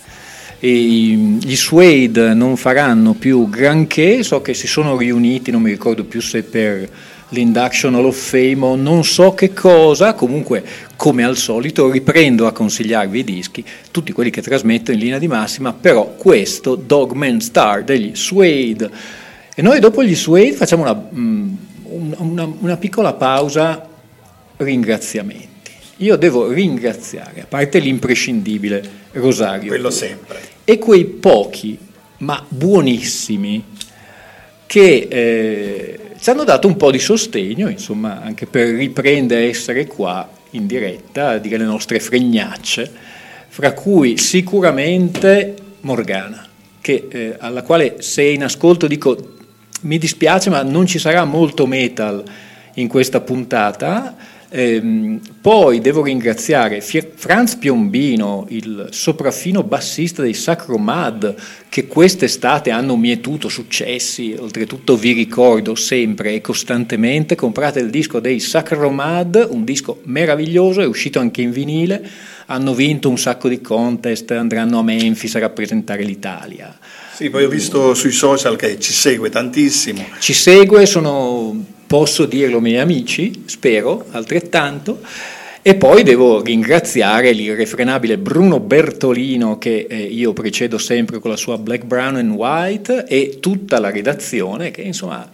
E 0.60 0.70
gli 0.72 1.56
Suede 1.56 2.34
non 2.34 2.56
faranno 2.58 3.14
più 3.14 3.48
granché, 3.48 4.24
so 4.24 4.42
che 4.42 4.54
si 4.56 4.66
sono 4.66 4.98
riuniti, 4.98 5.52
non 5.52 5.62
mi 5.62 5.70
ricordo 5.70 6.04
più 6.06 6.20
se 6.22 6.42
per 6.42 6.90
l'Induction 7.34 7.96
Hall 7.96 8.06
of 8.06 8.16
Fame 8.18 8.64
o 8.64 8.76
non 8.76 9.04
so 9.04 9.34
che 9.34 9.52
cosa, 9.54 10.14
comunque 10.14 10.64
come 10.96 11.24
al 11.26 11.36
solito 11.36 11.90
riprendo 11.92 12.48
a 12.48 12.52
consigliarvi 12.54 13.20
i 13.20 13.24
dischi, 13.24 13.66
tutti 13.92 14.12
quelli 14.14 14.30
che 14.30 14.42
trasmetto 14.42 14.92
in 14.92 15.00
linea 15.00 15.18
di 15.20 15.28
massima, 15.28 15.74
però 15.74 16.14
questo 16.16 16.76
Dogman 16.76 17.42
Star 17.42 17.84
degli 17.84 18.16
Suede. 18.16 18.90
E 19.56 19.62
noi 19.62 19.80
dopo 19.80 20.04
gli 20.04 20.16
Suede 20.16 20.54
facciamo 20.54 20.84
una, 20.84 20.94
mm, 20.96 21.54
un- 21.84 22.16
una, 22.18 22.54
una 22.60 22.78
piccola 22.78 23.14
pausa 23.14 23.88
ringraziamenti. 24.58 25.52
Io 25.98 26.16
devo 26.16 26.50
ringraziare, 26.52 27.42
a 27.42 27.46
parte 27.48 27.80
l'imprescindibile 27.80 29.02
Rosario, 29.14 29.68
Quello 29.70 29.90
sempre. 29.92 30.40
e 30.64 30.78
quei 30.80 31.06
pochi, 31.06 31.78
ma 32.20 32.44
buonissimi, 32.48 33.64
che 34.66 35.08
eh, 35.10 36.00
ci 36.24 36.30
hanno 36.30 36.46
dato 36.46 36.70
un 36.70 36.78
po' 36.78 36.90
di 36.90 37.00
sostegno, 37.00 37.68
insomma, 37.68 38.22
anche 38.22 38.46
per 38.46 38.70
riprendere 38.70 39.42
a 39.42 39.48
essere 39.50 39.88
qua 39.88 40.26
in 40.52 40.68
diretta 40.68 41.32
a 41.32 41.38
dire 41.38 41.58
le 41.58 41.66
nostre 41.66 42.00
fregnacce, 42.00 42.90
fra 43.50 43.74
cui 43.74 44.18
sicuramente 44.18 45.54
Morgana, 45.82 46.48
che, 46.80 47.10
eh, 47.12 47.36
alla 47.38 47.62
quale 47.64 47.96
se 48.00 48.24
in 48.24 48.42
ascolto 48.42 48.88
dico 48.88 49.34
mi 49.82 49.98
dispiace 49.98 50.50
ma 50.50 50.64
non 50.64 50.86
ci 50.86 50.98
sarà 50.98 51.26
molto 51.26 51.66
metal 51.66 52.24
in 52.76 52.88
questa 52.88 53.20
puntata. 53.20 54.16
Ehm, 54.56 55.20
poi 55.42 55.82
devo 55.82 56.04
ringraziare 56.04 56.80
Fie- 56.80 57.12
Franz 57.16 57.56
Piombino, 57.56 58.46
il 58.50 58.90
sopraffino 58.92 59.64
bassista 59.64 60.22
dei 60.22 60.36
Sacro 60.36 60.78
Mad, 60.78 61.34
che 61.70 61.88
quest'estate 61.88 62.70
hanno 62.70 62.96
mietuto 62.96 63.50
successi. 63.50 64.36
Oltretutto 64.38 64.96
vi 64.96 65.14
ricordo 65.14 65.74
sempre 65.74 66.36
e 66.36 66.42
costantemente: 66.42 67.34
comprate 67.34 67.80
il 67.80 67.90
disco 67.90 68.20
dei 68.20 68.40
Sacro 68.40 68.92
Mad, 68.92 69.48
un 69.50 69.64
disco 69.64 70.02
meraviglioso, 70.04 70.82
è 70.82 70.86
uscito 70.86 71.18
anche 71.18 71.42
in 71.42 71.50
vinile. 71.50 72.08
Hanno 72.48 72.74
vinto 72.74 73.10
un 73.10 73.18
sacco 73.18 73.48
di 73.48 73.62
contest, 73.62 74.32
andranno 74.32 74.80
a 74.80 74.84
Memphis 74.84 75.36
a 75.36 75.40
rappresentare 75.40 76.04
l'Italia. 76.04 76.78
Sì, 77.14 77.30
poi 77.30 77.44
ho 77.44 77.50
visto 77.50 77.94
sui 77.94 78.12
social 78.12 78.56
che 78.56 78.80
ci 78.80 78.92
segue 78.92 79.30
tantissimo. 79.30 80.04
Ci 80.20 80.34
segue, 80.34 80.86
sono, 80.86 81.56
posso 81.86 82.26
dirlo, 82.26 82.60
miei 82.60 82.80
amici, 82.80 83.44
spero, 83.46 84.06
altrettanto. 84.12 85.00
E 85.62 85.76
poi 85.76 86.04
devo 86.04 86.42
ringraziare 86.42 87.32
l'irrefrenabile 87.32 88.18
Bruno 88.18 88.60
Bertolino, 88.60 89.58
che 89.58 89.86
eh, 89.90 89.98
io 89.98 90.34
precedo 90.34 90.78
sempre 90.78 91.20
con 91.20 91.30
la 91.30 91.38
sua 91.38 91.58
Black, 91.58 91.86
Brown 91.86 92.18
and 92.18 92.32
White, 92.32 93.06
e 93.08 93.38
tutta 93.40 93.80
la 93.80 93.90
redazione, 93.90 94.72
che 94.72 94.82
insomma 94.82 95.30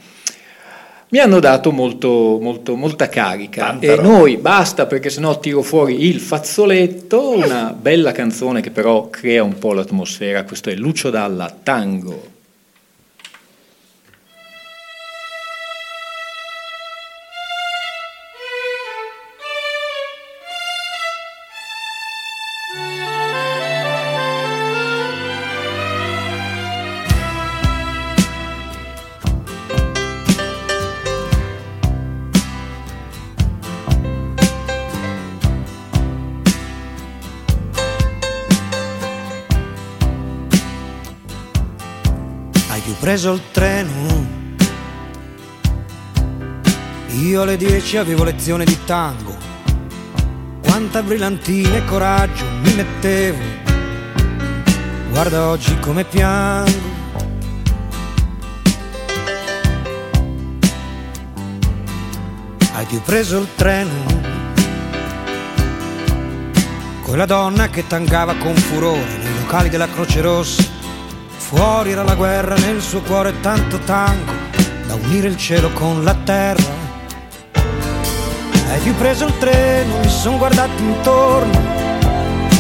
mi 1.12 1.20
hanno 1.20 1.40
dato 1.40 1.72
molto, 1.72 2.38
molto, 2.40 2.76
molta 2.76 3.10
carica. 3.10 3.66
Tanta 3.66 3.86
e 3.86 3.96
roba. 3.96 4.08
noi 4.08 4.38
basta 4.38 4.86
perché 4.86 5.10
sennò 5.10 5.40
tiro 5.40 5.64
fuori 5.64 6.08
il 6.08 6.20
fazzoletto, 6.20 7.32
una 7.32 7.76
bella 7.80 8.12
canzone 8.12 8.62
che 8.62 8.70
però 8.70 9.10
crea 9.10 9.44
un 9.44 9.58
po' 9.58 9.74
l'atmosfera. 9.74 10.44
Questo 10.44 10.70
è 10.70 10.76
Lucio 10.76 11.10
Dalla, 11.10 11.56
Tango. 11.64 12.38
Preso 43.10 43.34
il 43.34 43.42
treno. 43.52 44.28
Io 47.08 47.42
alle 47.42 47.58
10 47.58 47.98
avevo 47.98 48.24
lezione 48.24 48.66
di 48.66 48.78
tango. 48.86 49.36
Quanta 50.62 51.02
brillantina 51.02 51.78
e 51.78 51.86
coraggio 51.86 52.46
mi 52.62 52.72
mettevo. 52.76 53.40
Guarda 55.10 55.48
oggi 55.48 55.76
come 55.80 56.04
piango. 56.04 56.88
Hai 62.74 62.86
più 62.86 63.02
preso 63.02 63.40
il 63.40 63.48
treno? 63.56 64.06
Quella 67.02 67.26
donna 67.26 67.70
che 67.70 67.88
tangava 67.88 68.36
con 68.36 68.54
furore 68.54 69.18
nei 69.24 69.40
locali 69.40 69.70
della 69.70 69.90
Croce 69.90 70.22
Rossa. 70.22 70.79
Fuori 71.50 71.94
era 71.94 72.04
la 72.04 72.14
guerra, 72.14 72.54
nel 72.58 72.80
suo 72.80 73.02
cuore 73.02 73.40
tanto 73.42 73.80
tango 73.80 74.32
da 74.86 74.94
unire 74.94 75.30
il 75.30 75.36
cielo 75.36 75.72
con 75.72 76.04
la 76.04 76.14
terra. 76.14 76.64
Hai 78.70 78.80
più 78.84 78.94
preso 78.94 79.26
il 79.26 79.36
treno, 79.40 79.98
mi 79.98 80.10
son 80.10 80.38
guardato 80.38 80.80
intorno. 80.80 81.60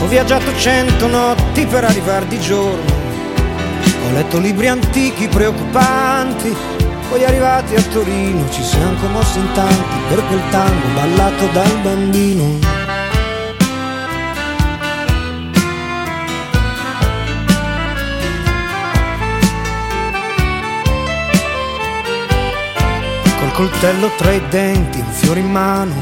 Ho 0.02 0.08
viaggiato 0.08 0.58
cento 0.58 1.06
notti 1.06 1.68
per 1.68 1.84
arrivare 1.84 2.28
di 2.30 2.40
giorno. 2.40 2.92
Ho 4.08 4.12
letto 4.12 4.40
libri 4.40 4.68
antichi 4.68 5.28
preoccupanti. 5.28 6.56
Poi 7.10 7.24
arrivati 7.24 7.76
a 7.76 7.82
Torino 7.84 8.50
ci 8.50 8.64
siamo 8.64 9.00
commossi 9.02 9.38
in 9.38 9.52
tanti 9.54 9.98
per 10.10 10.26
quel 10.26 10.42
tango 10.50 10.88
ballato 10.96 11.46
dal 11.54 11.78
bambino. 11.84 12.79
Coltello 23.60 24.10
tra 24.16 24.32
i 24.32 24.42
denti, 24.48 25.00
un 25.00 25.12
fiore 25.12 25.42
in 25.42 25.52
mano. 25.52 25.94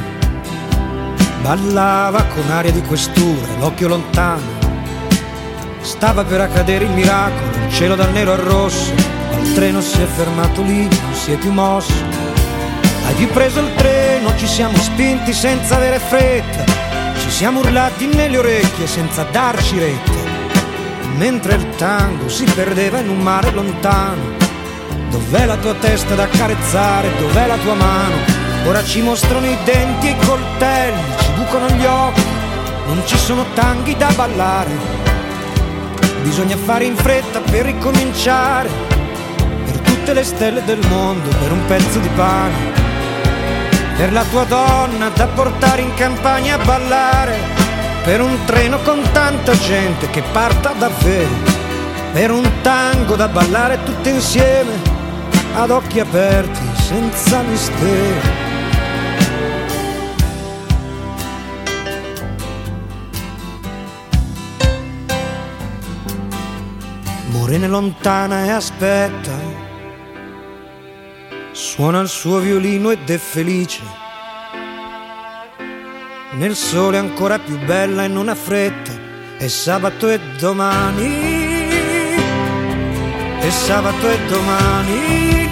Ballava 1.41 2.24
con 2.26 2.52
aria 2.52 2.72
di 2.72 2.84
questura, 2.84 3.48
l'occhio 3.58 3.88
lontano. 3.88 4.46
Stava 5.82 6.24
per 6.24 6.39
accadere 6.39 6.86
il 6.86 6.91
miracolo, 6.91 7.65
il 7.65 7.74
cielo 7.74 7.96
dal 7.96 8.12
nero 8.12 8.34
al 8.34 8.41
rosso. 8.41 8.93
Il 9.41 9.54
treno 9.56 9.82
si 9.82 10.00
è 10.00 10.06
fermato 10.06 10.62
lì, 10.62 10.84
non 10.84 11.13
si 11.13 11.32
è 11.32 11.36
più 11.38 11.52
mosso. 11.52 11.96
Hai 13.08 13.15
più 13.15 13.28
preso 13.30 13.60
il 13.62 13.74
treno, 13.74 14.38
ci 14.38 14.46
siamo 14.46 14.78
spinti 14.78 15.34
senza 15.34 15.78
avere 15.78 15.98
fretta. 15.98 16.63
Ci 17.17 17.32
siamo 17.32 17.62
urlati 17.62 18.06
nelle 18.06 18.38
orecchie 18.38 18.86
senza 18.86 19.24
darci 19.32 19.80
retta. 19.80 20.12
Mentre 21.15 21.56
il 21.56 21.67
tango 21.76 22.30
si 22.30 22.43
perdeva 22.43 23.00
in 23.00 23.10
un 23.10 23.17
mare 23.17 23.50
lontano. 23.50 24.47
Dov'è 25.10 25.46
la 25.46 25.56
tua 25.56 25.74
testa 25.76 26.15
da 26.15 26.24
accarezzare? 26.24 27.15
Dov'è 27.17 27.48
la 27.48 27.58
tua 27.58 27.74
mano? 27.76 28.15
Ora 28.65 28.84
ci 28.84 29.02
mostrano 29.02 29.46
i 29.46 29.58
denti 29.63 30.08
e 30.08 30.12
i 30.12 30.26
coltelli, 30.26 31.02
ci 31.20 31.32
bucano 31.36 31.70
gli 31.70 31.86
occhi, 31.86 32.26
non 32.88 33.02
ci 33.06 33.17
sono 33.17 33.46
tanghi 33.54 33.96
da 33.96 34.12
ballare. 34.13 34.70
Bisogna 36.22 36.58
fare 36.58 36.84
in 36.84 36.98
fretta 36.98 37.39
per 37.39 37.65
ricominciare, 37.65 38.70
per 39.63 39.80
tutte 39.80 40.13
le 40.13 40.24
stelle 40.26 40.63
del 40.65 40.86
mondo, 40.89 41.30
per 41.30 41.54
un 41.54 41.65
pezzo 41.65 42.00
di 42.00 42.10
pane, 42.10 42.54
per 43.96 44.12
la 44.12 44.24
tua 44.24 44.43
donna 44.43 45.08
da 45.10 45.28
portare 45.28 45.82
in 45.82 45.93
campagna 45.93 46.56
a 46.56 46.65
ballare, 46.65 47.38
per 48.04 48.20
un 48.20 48.38
treno 48.43 48.80
con 48.80 49.02
tanta 49.13 49.58
gente 49.58 50.10
che 50.10 50.22
parta 50.34 50.74
davvero, 50.74 51.56
per 52.12 52.32
un 52.32 52.50
tango 52.62 53.15
da 53.15 53.30
ballare 53.30 53.80
tutte 53.86 54.10
insieme 54.10 54.87
ad 55.60 55.72
occhi 55.72 56.00
aperti, 56.00 56.62
senza 56.76 57.41
mistero. 57.41 58.46
Morena 67.32 67.67
lontana 67.67 68.46
e 68.46 68.50
aspetta, 68.52 69.32
suona 71.54 72.02
il 72.02 72.08
suo 72.08 72.38
violino 72.38 72.91
ed 72.91 73.10
è 73.10 73.17
felice. 73.17 73.82
Nel 76.34 76.56
sole 76.56 77.00
ancora 77.00 77.39
più 77.39 77.58
bella 77.65 78.04
e 78.04 78.08
non 78.08 78.30
ha 78.30 78.36
fretta, 78.36 78.91
è 79.38 79.48
sabato 79.48 80.08
e 80.08 80.20
domani 80.38 81.38
e 83.41 83.52
sabato 83.52 84.08
e 84.08 84.20
domani. 84.28 85.47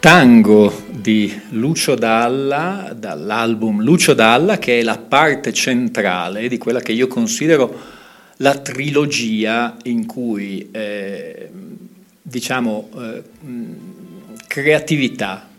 Tango 0.00 0.86
di 0.88 1.30
Lucio 1.50 1.94
Dalla, 1.94 2.90
dall'album 2.96 3.82
Lucio 3.82 4.14
Dalla, 4.14 4.58
che 4.58 4.78
è 4.78 4.82
la 4.82 4.96
parte 4.96 5.52
centrale 5.52 6.48
di 6.48 6.56
quella 6.56 6.80
che 6.80 6.92
io 6.92 7.06
considero 7.06 7.70
la 8.36 8.56
trilogia 8.56 9.76
in 9.82 10.06
cui, 10.06 10.70
eh, 10.72 11.50
diciamo, 12.22 12.88
eh, 12.96 13.22
creatività, 14.46 15.50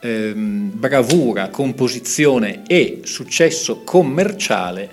ehm, 0.00 0.70
bravura, 0.72 1.50
composizione 1.50 2.62
e 2.66 3.00
successo 3.04 3.82
commerciale 3.84 4.88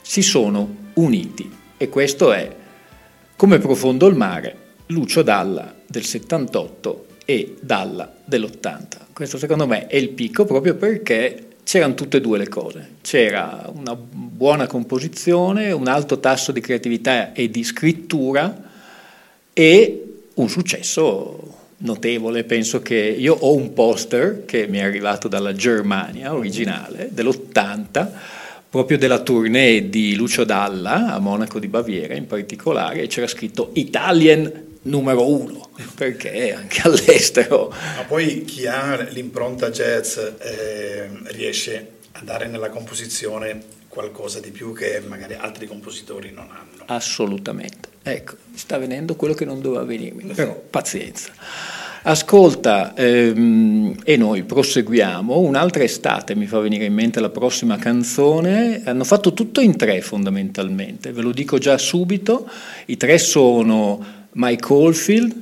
si 0.00 0.22
sono 0.22 0.76
uniti. 0.94 1.52
E 1.76 1.90
questo 1.90 2.32
è 2.32 2.56
Come 3.36 3.58
profondo 3.58 4.06
il 4.06 4.16
mare, 4.16 4.56
Lucio 4.86 5.20
Dalla 5.20 5.74
del 5.86 6.04
78 6.04 7.04
e 7.30 7.54
Dalla 7.60 8.12
dell'80. 8.24 9.12
Questo 9.12 9.38
secondo 9.38 9.64
me 9.64 9.86
è 9.86 9.94
il 9.94 10.08
picco 10.08 10.44
proprio 10.44 10.74
perché 10.74 11.46
c'erano 11.62 11.94
tutte 11.94 12.16
e 12.16 12.20
due 12.20 12.38
le 12.38 12.48
cose. 12.48 12.88
C'era 13.02 13.70
una 13.72 13.94
buona 13.94 14.66
composizione, 14.66 15.70
un 15.70 15.86
alto 15.86 16.18
tasso 16.18 16.50
di 16.50 16.60
creatività 16.60 17.32
e 17.32 17.48
di 17.48 17.62
scrittura 17.62 18.68
e 19.52 20.04
un 20.34 20.48
successo 20.48 21.58
notevole. 21.78 22.42
Penso 22.42 22.82
che 22.82 22.96
io 22.96 23.34
ho 23.34 23.54
un 23.54 23.74
poster 23.74 24.44
che 24.44 24.66
mi 24.66 24.78
è 24.78 24.82
arrivato 24.82 25.28
dalla 25.28 25.52
Germania 25.52 26.34
originale 26.34 27.10
dell'80 27.12 28.08
proprio 28.68 28.98
della 28.98 29.20
tournée 29.20 29.88
di 29.88 30.16
Lucio 30.16 30.42
Dalla 30.42 31.14
a 31.14 31.18
Monaco 31.20 31.60
di 31.60 31.68
Baviera 31.68 32.14
in 32.14 32.26
particolare 32.26 33.02
e 33.02 33.06
c'era 33.06 33.28
scritto 33.28 33.70
Italian 33.74 34.68
numero 34.82 35.28
uno 35.28 35.70
perché 35.94 36.52
anche 36.52 36.82
all'estero. 36.86 37.72
Ma 37.96 38.04
poi 38.04 38.44
chi 38.44 38.66
ha 38.66 38.96
l'impronta 39.10 39.70
jazz 39.70 40.16
eh, 40.18 41.08
riesce 41.24 41.98
a 42.12 42.20
dare 42.22 42.46
nella 42.46 42.70
composizione 42.70 43.78
qualcosa 43.88 44.40
di 44.40 44.50
più 44.50 44.72
che 44.72 45.02
magari 45.06 45.34
altri 45.34 45.66
compositori 45.66 46.30
non 46.32 46.48
hanno. 46.50 46.84
assolutamente. 46.86 47.88
Ecco 48.02 48.36
sta 48.54 48.78
venendo 48.78 49.14
quello 49.14 49.34
che 49.34 49.44
non 49.44 49.60
doveva 49.60 49.84
venirmi 49.84 50.32
però 50.32 50.54
pazienza. 50.70 51.32
Ascolta 52.02 52.94
ehm, 52.94 53.94
e 54.04 54.16
noi 54.16 54.44
proseguiamo. 54.44 55.38
Un'altra 55.38 55.82
estate 55.82 56.34
mi 56.34 56.46
fa 56.46 56.58
venire 56.58 56.86
in 56.86 56.94
mente 56.94 57.20
la 57.20 57.28
prossima 57.28 57.76
canzone. 57.76 58.80
Hanno 58.86 59.04
fatto 59.04 59.34
tutto 59.34 59.60
in 59.60 59.76
tre 59.76 60.00
fondamentalmente. 60.00 61.12
Ve 61.12 61.20
lo 61.20 61.30
dico 61.30 61.58
già 61.58 61.76
subito. 61.76 62.48
I 62.86 62.96
tre 62.96 63.18
sono 63.18 64.19
Mike 64.32 64.72
Oldfield 64.72 65.34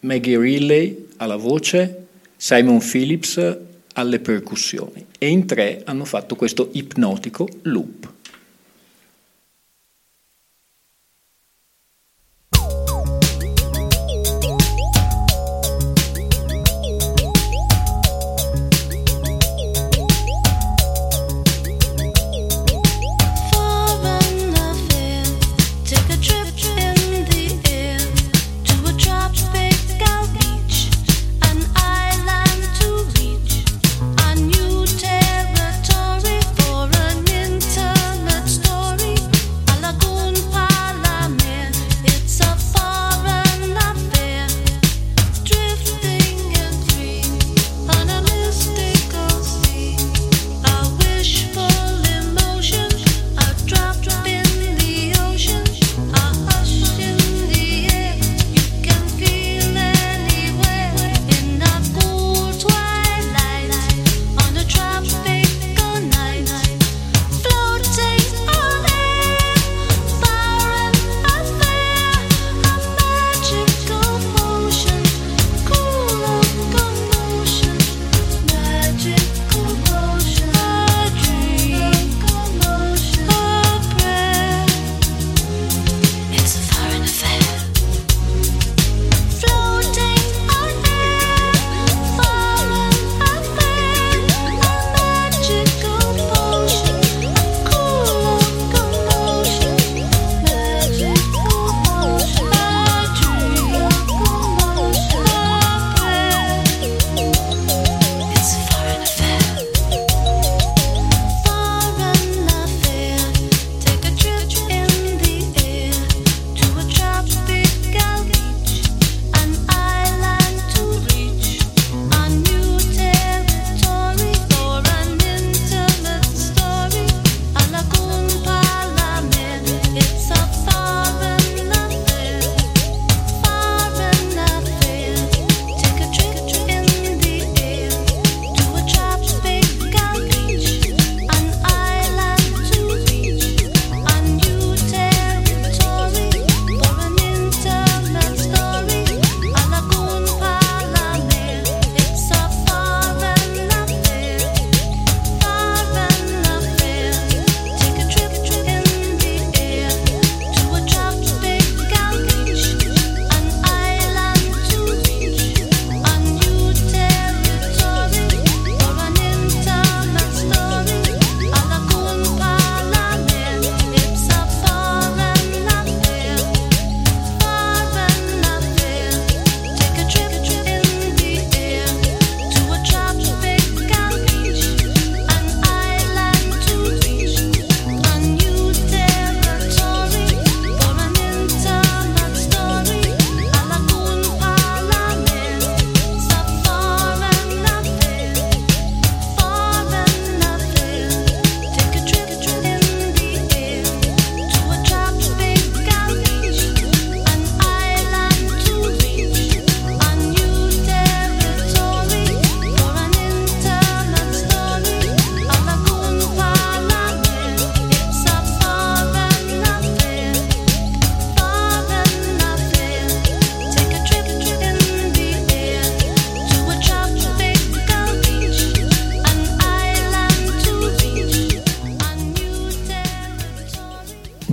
Maggie 0.00 0.38
Riley 0.38 1.06
alla 1.16 1.36
voce 1.36 2.06
Simon 2.36 2.78
Phillips 2.78 3.58
alle 3.94 4.20
percussioni. 4.20 5.04
E 5.18 5.28
in 5.28 5.46
tre 5.46 5.82
hanno 5.84 6.04
fatto 6.04 6.36
questo 6.36 6.68
ipnotico 6.72 7.48
loop 7.62 8.16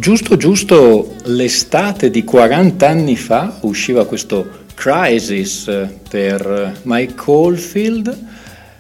giusto 0.06 0.38
giusto 0.38 1.16
l'estate 1.24 2.12
di 2.12 2.24
40 2.24 2.88
anni 2.88 3.16
fa 3.16 3.58
usciva 3.62 4.06
questo 4.06 4.66
Crisis 4.76 5.68
per 6.08 6.82
Mike 6.84 7.16
Caulfield, 7.16 8.16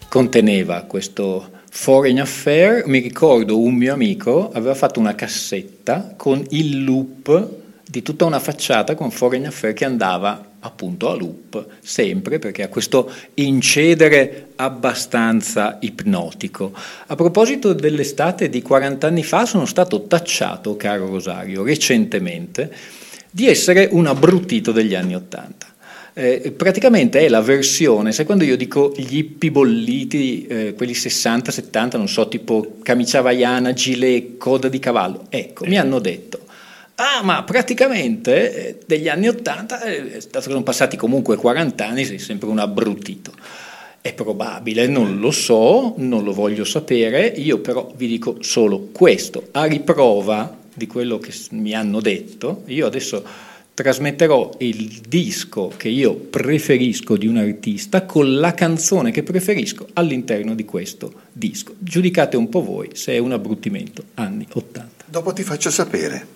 conteneva 0.08 0.84
questo 0.84 1.50
Foreign 1.72 2.20
Affair, 2.20 2.86
mi 2.86 3.00
ricordo 3.00 3.60
un 3.60 3.74
mio 3.74 3.92
amico 3.92 4.52
aveva 4.54 4.76
fatto 4.76 5.00
una 5.00 5.16
cassetta 5.16 6.14
con 6.16 6.46
il 6.50 6.84
loop 6.84 7.50
di 7.84 8.04
tutta 8.04 8.26
una 8.26 8.40
facciata 8.40 8.94
con 8.94 9.10
Foreign 9.10 9.46
Affair 9.46 9.74
che 9.74 9.86
andava 9.86 10.55
appunto 10.66 11.10
a 11.10 11.16
loop, 11.16 11.66
sempre 11.82 12.40
perché 12.40 12.64
ha 12.64 12.68
questo 12.68 13.12
incedere 13.36 14.48
abbastanza 14.56 15.78
ipnotico. 15.82 16.74
A 17.08 17.16
proposito 17.16 17.74
dell'estate 17.74 18.50
di 18.50 18.62
40 18.62 19.08
anni 19.08 19.24
fa 19.24 19.46
sono 19.46 19.66
stato 19.66 20.08
tacciato, 20.08 20.76
caro 20.76 21.08
Rosario, 21.08 21.64
recentemente, 21.64 22.72
di 23.30 23.48
essere 23.48 23.90
un 23.92 24.08
abbruttito 24.08 24.72
degli 24.72 24.96
anni 24.96 25.16
Ottanta. 25.16 25.68
Eh, 26.18 26.54
praticamente 26.56 27.20
è 27.20 27.28
la 27.28 27.42
versione, 27.42 28.14
sai 28.14 28.26
quando 28.26 28.46
io 28.46 28.56
dico 28.56 28.94
gli 28.96 29.18
ippi 29.18 29.52
bolliti, 29.52 30.48
eh, 30.48 30.74
quelli 30.74 30.94
60-70, 30.94 31.98
non 31.98 32.08
so, 32.08 32.30
tipo 32.30 32.78
camicia 32.82 33.20
vaiana, 33.20 33.74
gilet, 33.74 34.38
coda 34.38 34.70
di 34.70 34.80
cavallo, 34.80 35.26
ecco, 35.28 35.66
mi 35.66 35.78
hanno 35.78 36.00
detto, 36.00 36.45
ah 36.96 37.22
ma 37.24 37.44
praticamente 37.44 38.68
eh, 38.68 38.78
degli 38.86 39.08
anni 39.08 39.28
80, 39.28 39.82
eh, 39.82 40.22
sono 40.40 40.64
passati 40.64 40.98
comunque 40.98 41.36
40 41.36 41.86
anni, 41.86 42.06
sei 42.06 42.20
sempre 42.20 42.50
un 42.50 42.60
abbruttito. 42.60 43.34
È 44.02 44.14
probabile, 44.14 44.86
non 44.88 45.20
lo 45.20 45.32
so, 45.32 45.96
non 45.98 46.24
lo 46.24 46.32
voglio 46.32 46.64
sapere, 46.64 47.26
io 47.26 47.60
però 47.60 47.92
vi 47.96 48.08
dico 48.08 48.38
solo 48.42 48.90
questo, 48.92 49.48
a 49.52 49.66
riprova 49.66 50.58
di 50.72 50.86
quello 50.86 51.18
che 51.18 51.34
mi 51.52 51.74
hanno 51.74 52.00
detto, 52.02 52.64
io 52.68 52.86
adesso 52.86 53.24
trasmetterò 53.74 54.52
il 54.60 55.02
disco 55.08 55.72
che 55.76 55.90
io 55.90 56.14
preferisco 56.14 57.18
di 57.18 57.28
un 57.28 57.38
artista 57.38 58.06
con 58.06 58.36
la 58.40 58.54
canzone 58.54 59.12
che 59.12 59.22
preferisco 59.22 59.88
all'interno 59.94 60.56
di 60.56 60.64
questo 60.64 61.12
disco. 61.32 61.76
Giudicate 61.80 62.38
un 62.38 62.48
po' 62.48 62.64
voi 62.64 62.92
se 62.94 63.14
è 63.14 63.18
un 63.18 63.34
abbruttimento 63.34 64.04
anni 64.14 64.48
80. 64.50 65.06
Dopo 65.08 65.34
ti 65.34 65.44
faccio 65.44 65.70
sapere. 65.70 66.35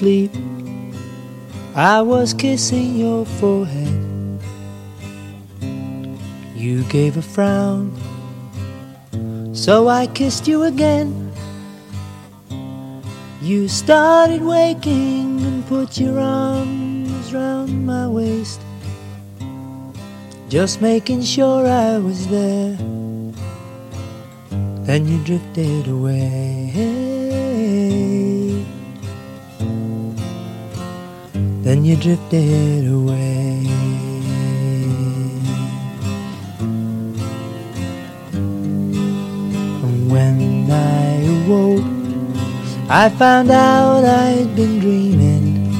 Were 0.00 0.06
asleep, 0.06 0.30
I 1.74 2.02
was 2.02 2.34
kissing 2.34 2.96
your 2.96 3.24
forehead. 3.26 4.40
You 6.54 6.84
gave 6.84 7.16
a 7.16 7.22
frown, 7.22 7.92
so 9.54 9.88
I 9.88 10.06
kissed 10.06 10.46
you 10.48 10.64
again. 10.64 11.32
You 13.42 13.68
started 13.68 14.42
waking 14.42 15.40
and 15.40 15.66
put 15.66 15.98
your 15.98 16.18
arms 16.18 17.32
round 17.32 17.86
my 17.86 18.06
waist, 18.06 18.60
just 20.48 20.82
making 20.82 21.22
sure 21.22 21.66
I 21.66 21.98
was 21.98 22.26
there. 22.28 22.76
Then 24.84 25.06
you 25.06 25.18
drifted 25.24 25.88
away. 25.88 27.09
Then 31.70 31.84
you 31.84 31.94
drifted 31.94 32.90
away. 32.90 33.62
And 39.84 40.10
when 40.10 40.66
I 40.68 41.22
awoke, 41.30 41.86
I 42.88 43.08
found 43.10 43.52
out 43.52 44.04
I'd 44.04 44.56
been 44.56 44.80
dreaming. 44.80 45.70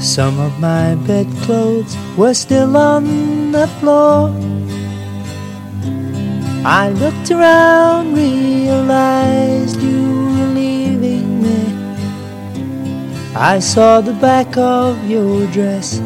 Some 0.00 0.40
of 0.40 0.58
my 0.58 0.96
bedclothes 1.06 1.96
were 2.16 2.34
still 2.34 2.76
on 2.76 3.52
the 3.52 3.68
floor. 3.78 4.34
I 6.66 6.90
looked 6.90 7.30
around, 7.30 8.16
realized 8.16 9.80
you 9.80 10.05
I 13.38 13.58
saw 13.58 14.00
the 14.00 14.14
back 14.14 14.56
of 14.56 15.10
your 15.10 15.46
dress 15.48 16.00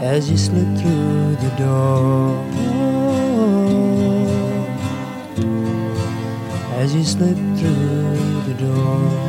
as 0.00 0.30
you 0.30 0.36
slipped 0.38 0.78
through 0.78 1.34
the 1.34 1.50
door. 1.58 2.44
As 6.78 6.94
you 6.94 7.02
slipped 7.02 7.58
through 7.58 8.42
the 8.46 8.54
When 8.54 9.25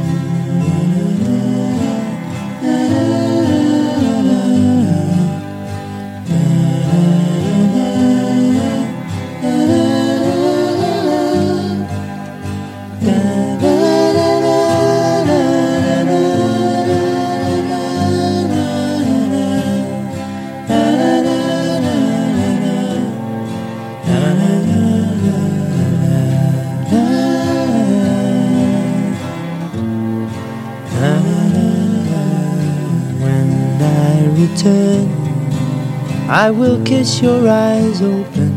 I 36.47 36.51
will 36.51 36.81
kiss 36.85 37.21
your 37.21 37.49
eyes 37.49 38.01
open, 38.01 38.53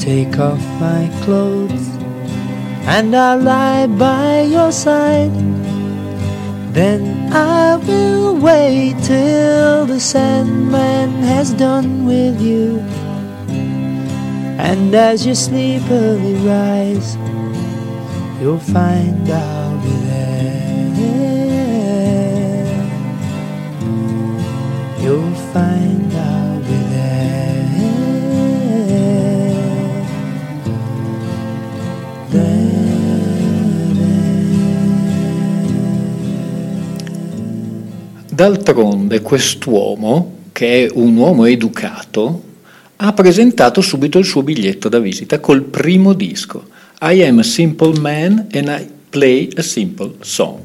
take 0.00 0.40
off 0.40 0.58
my 0.80 1.08
clothes, 1.22 1.86
and 2.94 3.14
I'll 3.14 3.38
lie 3.38 3.86
by 3.86 4.40
your 4.40 4.72
side. 4.72 5.30
Then 6.74 7.32
I 7.32 7.76
will 7.76 8.34
wait 8.34 8.96
till 9.04 9.86
the 9.86 10.00
Sandman 10.00 11.10
has 11.30 11.52
done 11.52 12.06
with 12.06 12.40
you. 12.40 12.80
And 14.58 14.92
as 14.96 15.24
you 15.24 15.36
sleepily 15.36 16.34
rise, 16.42 17.14
you'll 18.40 18.58
find 18.58 19.30
I'll 19.30 19.78
be 19.80 19.94
there. 20.10 20.42
You'll 25.02 25.36
find 25.54 25.91
D'altronde 38.42 39.20
quest'uomo, 39.20 40.38
che 40.50 40.86
è 40.86 40.90
un 40.94 41.14
uomo 41.14 41.44
educato, 41.44 42.42
ha 42.96 43.12
presentato 43.12 43.80
subito 43.80 44.18
il 44.18 44.24
suo 44.24 44.42
biglietto 44.42 44.88
da 44.88 44.98
visita 44.98 45.38
col 45.38 45.62
primo 45.62 46.12
disco. 46.12 46.66
I 47.02 47.22
am 47.22 47.38
a 47.38 47.44
simple 47.44 48.00
man 48.00 48.48
and 48.52 48.66
I 48.66 48.88
play 49.08 49.48
a 49.54 49.62
simple 49.62 50.14
song. 50.22 50.58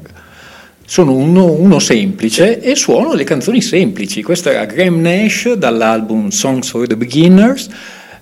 Sono 0.84 1.14
uno, 1.14 1.52
uno 1.52 1.78
semplice 1.78 2.60
e 2.60 2.74
suono 2.74 3.14
le 3.14 3.22
canzoni 3.22 3.62
semplici. 3.62 4.24
Questo 4.24 4.50
era 4.50 4.64
Graham 4.64 5.00
Nash 5.00 5.52
dall'album 5.52 6.30
Songs 6.30 6.70
for 6.70 6.84
the 6.88 6.96
Beginners, 6.96 7.68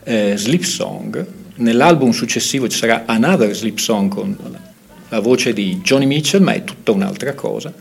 eh, 0.04 0.34
Sleep 0.36 0.64
Song. 0.64 1.26
Nell'album 1.54 2.10
successivo 2.10 2.68
ci 2.68 2.76
sarà 2.76 3.04
Another 3.06 3.56
Sleep 3.56 3.78
Song 3.78 4.12
con 4.12 4.36
la 5.08 5.20
voce 5.20 5.54
di 5.54 5.80
Johnny 5.82 6.04
Mitchell, 6.04 6.42
ma 6.42 6.52
è 6.52 6.62
tutta 6.62 6.92
un'altra 6.92 7.32
cosa. 7.32 7.72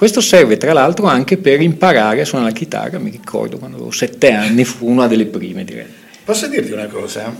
Questo 0.00 0.22
serve 0.22 0.56
tra 0.56 0.72
l'altro 0.72 1.04
anche 1.08 1.36
per 1.36 1.60
imparare 1.60 2.22
a 2.22 2.24
suonare 2.24 2.52
la 2.52 2.56
chitarra, 2.56 2.98
mi 2.98 3.10
ricordo 3.10 3.58
quando 3.58 3.76
avevo 3.76 3.90
sette 3.90 4.32
anni, 4.32 4.64
fu 4.64 4.88
una 4.88 5.06
delle 5.06 5.26
prime 5.26 5.62
direi. 5.62 5.84
Posso 6.24 6.46
dirti 6.46 6.72
una 6.72 6.86
cosa? 6.86 7.30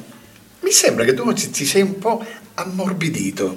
Mi 0.60 0.70
sembra 0.70 1.06
che 1.06 1.14
tu 1.14 1.32
ci, 1.32 1.64
sei 1.64 1.80
un 1.80 1.98
po' 1.98 2.22
ammorbidito. 2.52 3.56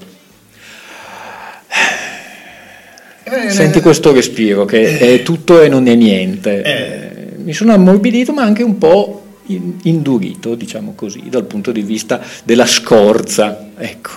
Eh, 3.26 3.50
Senti 3.50 3.82
questo 3.82 4.14
respiro 4.14 4.64
che 4.64 4.98
è 4.98 5.22
tutto 5.22 5.62
e 5.62 5.68
non 5.68 5.86
è 5.88 5.96
niente. 5.96 6.62
Eh, 6.62 7.36
Mi 7.40 7.52
sono 7.52 7.74
ammorbidito 7.74 8.32
ma 8.32 8.44
anche 8.44 8.64
un 8.64 8.78
po' 8.78 9.40
in- 9.48 9.80
indurito, 9.84 10.56
diciamo 10.56 10.94
così, 10.96 11.24
dal 11.28 11.44
punto 11.44 11.74
di 11.74 11.82
vista 11.82 12.22
della 12.46 12.66
scorza. 12.66 13.68
Ecco. 13.76 14.12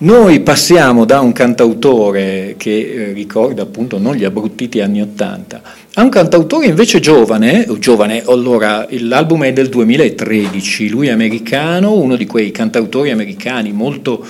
Noi 0.00 0.38
passiamo 0.42 1.04
da 1.04 1.18
un 1.18 1.32
cantautore 1.32 2.54
che 2.56 2.70
eh, 2.70 3.12
ricorda 3.12 3.62
appunto 3.62 3.98
non 3.98 4.14
gli 4.14 4.22
abbruttiti 4.22 4.80
anni 4.80 5.00
Ottanta, 5.00 5.60
a 5.94 6.02
un 6.04 6.08
cantautore 6.08 6.66
invece 6.66 7.00
giovane, 7.00 7.66
giovane, 7.80 8.22
allora 8.24 8.86
l'album 8.90 9.42
è 9.42 9.52
del 9.52 9.68
2013, 9.68 10.88
lui 10.88 11.08
è 11.08 11.10
americano, 11.10 11.94
uno 11.94 12.14
di 12.14 12.26
quei 12.26 12.52
cantautori 12.52 13.10
americani 13.10 13.72
molto 13.72 14.24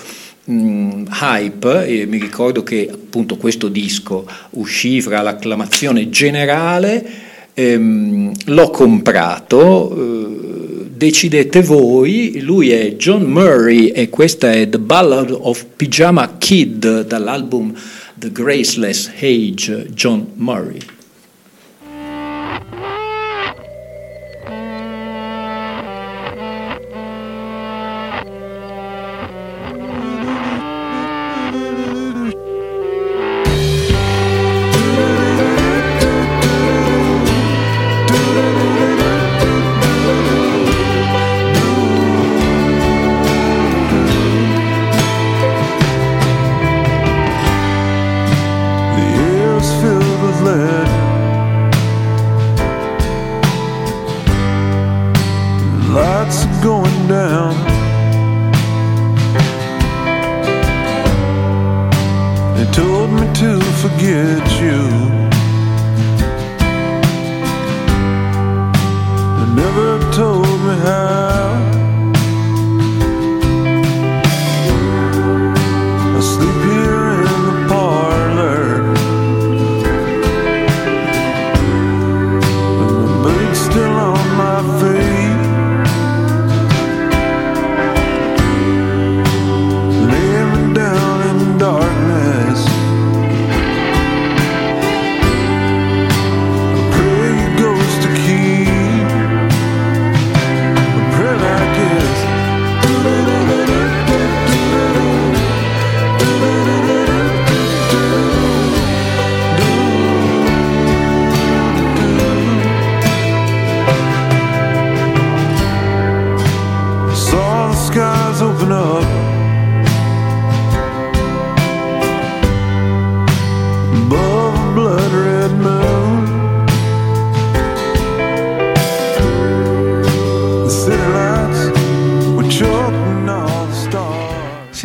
mh, 0.44 1.02
hype 1.20 1.86
e 1.86 2.06
mi 2.06 2.18
ricordo 2.18 2.62
che 2.62 2.88
appunto 2.90 3.36
questo 3.36 3.68
disco 3.68 4.26
uscì 4.52 5.02
fra 5.02 5.20
l'acclamazione 5.20 6.08
generale, 6.08 7.04
ehm, 7.52 8.32
l'ho 8.46 8.70
comprato, 8.70 9.94
eh, 9.94 10.67
decidete 10.99 11.62
voi, 11.62 12.40
lui 12.40 12.70
è 12.70 12.96
John 12.96 13.22
Murray 13.22 13.86
e 13.86 14.09
questa 14.09 14.53
è 14.53 14.68
The 14.68 14.80
Ballad 14.80 15.30
of 15.30 15.64
Pyjama 15.76 16.36
Kid 16.38 17.07
dall'album 17.07 17.72
The 18.16 18.32
Graceless 18.32 19.12
Age, 19.20 19.86
John 19.94 20.32
Murray. 20.34 20.97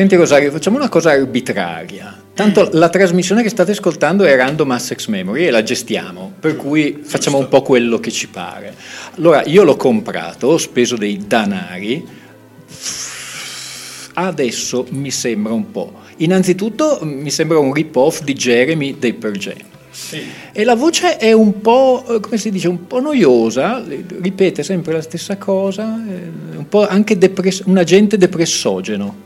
Senti 0.04 0.18
Rosario, 0.18 0.52
facciamo 0.52 0.76
una 0.76 0.90
cosa 0.90 1.12
arbitraria. 1.12 2.24
Tanto 2.34 2.68
la 2.74 2.90
trasmissione 2.90 3.42
che 3.42 3.48
state 3.48 3.72
ascoltando 3.72 4.26
è 4.26 4.36
Random 4.36 4.70
Access 4.72 5.08
Memory 5.08 5.46
e 5.46 5.50
la 5.50 5.64
gestiamo, 5.64 6.34
per 6.42 6.58
cui 6.58 7.00
facciamo 7.04 7.38
un 7.38 7.48
po' 7.48 7.62
quello 7.62 8.02
che 8.02 8.12
ci 8.12 8.28
pare. 8.28 8.76
Allora, 9.16 9.44
io 9.46 9.64
l'ho 9.64 9.78
comprato, 9.78 10.48
ho 10.48 10.58
speso 10.58 10.98
dei 10.98 11.24
danari, 11.26 12.06
adesso 14.16 14.86
mi 14.90 15.10
sembra 15.10 15.54
un 15.54 15.72
po'. 15.72 15.94
Innanzitutto 16.18 17.00
mi 17.04 17.30
sembra 17.30 17.60
un 17.60 17.72
rip-off 17.72 18.24
di 18.24 18.34
Jeremy 18.34 19.00
dei 19.00 19.14
Pearl 19.14 19.38
Jam. 19.38 19.56
E 20.52 20.66
la 20.66 20.76
voce 20.76 21.16
è 21.16 21.32
un 21.32 21.62
po', 21.62 22.04
come 22.20 22.38
si 22.38 22.52
dice, 22.52 22.68
un 22.68 22.88
po' 22.88 23.00
noiosa, 23.00 23.82
ripete 24.20 24.64
sempre 24.64 24.92
la 24.92 25.02
stessa 25.02 25.38
cosa, 25.38 26.04
eh, 26.06 26.58
un 26.58 26.68
po' 26.68 26.86
anche 26.86 27.18
depress- 27.18 27.64
un 27.68 27.78
agente 27.78 28.18
depressogeno. 28.18 29.23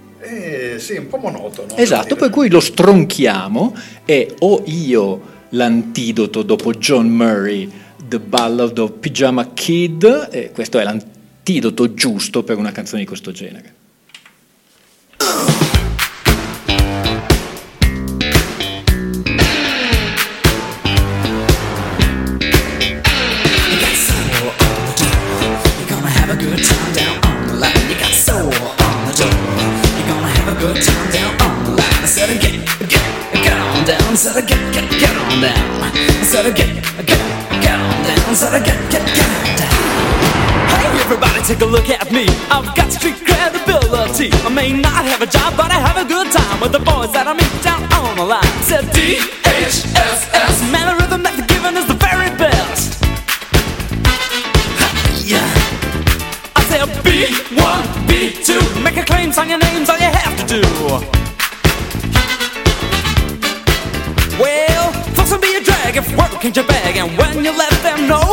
Eh, 0.77 0.79
sì, 0.79 0.95
un 0.95 1.07
po' 1.07 1.17
monotono. 1.17 1.75
Esatto, 1.75 2.15
per 2.15 2.29
cui 2.29 2.49
lo 2.49 2.59
stronchiamo 2.59 3.75
e 4.05 4.35
ho 4.39 4.61
io 4.65 5.35
l'antidoto 5.49 6.43
dopo 6.43 6.71
John 6.73 7.07
Murray, 7.07 7.69
The 8.07 8.19
Ballad 8.19 8.77
of 8.77 8.93
Pyjama 8.99 9.53
Kid, 9.53 10.29
e 10.31 10.51
questo 10.51 10.77
è 10.77 10.83
l'antidoto 10.83 11.93
giusto 11.95 12.43
per 12.43 12.57
una 12.57 12.71
canzone 12.71 13.01
di 13.01 13.07
questo 13.07 13.31
genere. 13.31 13.76
Good 30.73 30.83
time 30.83 31.11
down 31.11 31.31
on 31.39 31.47
oh, 31.47 31.63
the 31.63 31.71
line. 31.79 32.03
I 32.03 32.07
said 32.11 32.27
get, 32.43 32.59
get, 32.91 33.03
get 33.31 33.55
on 33.55 33.85
down. 33.87 34.03
I 34.03 34.15
said 34.15 34.43
get, 34.47 34.59
get, 34.75 34.85
get 34.99 35.15
on 35.15 35.39
down. 35.39 35.63
I 35.79 36.23
said 36.27 36.55
get, 36.55 36.71
get, 37.07 37.19
get 37.63 37.79
on 37.79 37.97
down. 38.03 38.19
I 38.27 38.33
said 38.35 38.59
get, 38.67 38.79
get, 38.91 39.05
get 39.15 39.29
on 39.31 39.47
down. 39.55 39.71
Hey, 40.67 40.99
everybody, 40.99 41.39
take 41.47 41.61
a 41.61 41.65
look 41.65 41.89
at 41.89 42.11
me. 42.11 42.27
I've 42.51 42.67
got 42.75 42.91
street 42.91 43.15
credibility. 43.23 44.27
I 44.43 44.49
may 44.49 44.73
not 44.73 45.05
have 45.05 45.21
a 45.21 45.27
job, 45.27 45.55
but 45.55 45.71
I 45.71 45.79
have 45.79 45.95
a 46.03 46.07
good 46.07 46.31
time 46.35 46.59
with 46.59 46.73
the 46.73 46.83
boys 46.83 47.13
that 47.15 47.27
I 47.27 47.33
meet 47.33 47.55
down 47.63 47.87
on 47.95 48.17
the 48.17 48.25
line. 48.25 48.43
Said 48.67 48.91
D 48.91 49.23
H 49.47 49.87
S 49.95 50.27
S. 50.35 50.55
Man, 50.71 50.83
the 50.91 50.95
rhythm 50.99 51.23
that 51.23 51.31
they're 51.39 51.47
giving 51.47 51.79
is 51.79 51.87
the 51.87 51.95
very 51.95 52.27
best. 52.35 52.99
Yeah. 55.23 55.47
I 56.55 56.61
say 56.67 56.83
B1, 57.07 57.83
B2. 58.11 58.83
Make 58.83 58.97
a 58.97 59.05
claim, 59.05 59.31
sign 59.31 59.49
your 59.49 59.59
names, 59.59 59.89
ain't 66.47 66.55
your 66.55 66.65
bag. 66.65 66.95
And 66.95 67.17
when 67.17 67.43
you 67.43 67.51
let 67.51 67.75
them 67.83 68.07
know 68.07 68.23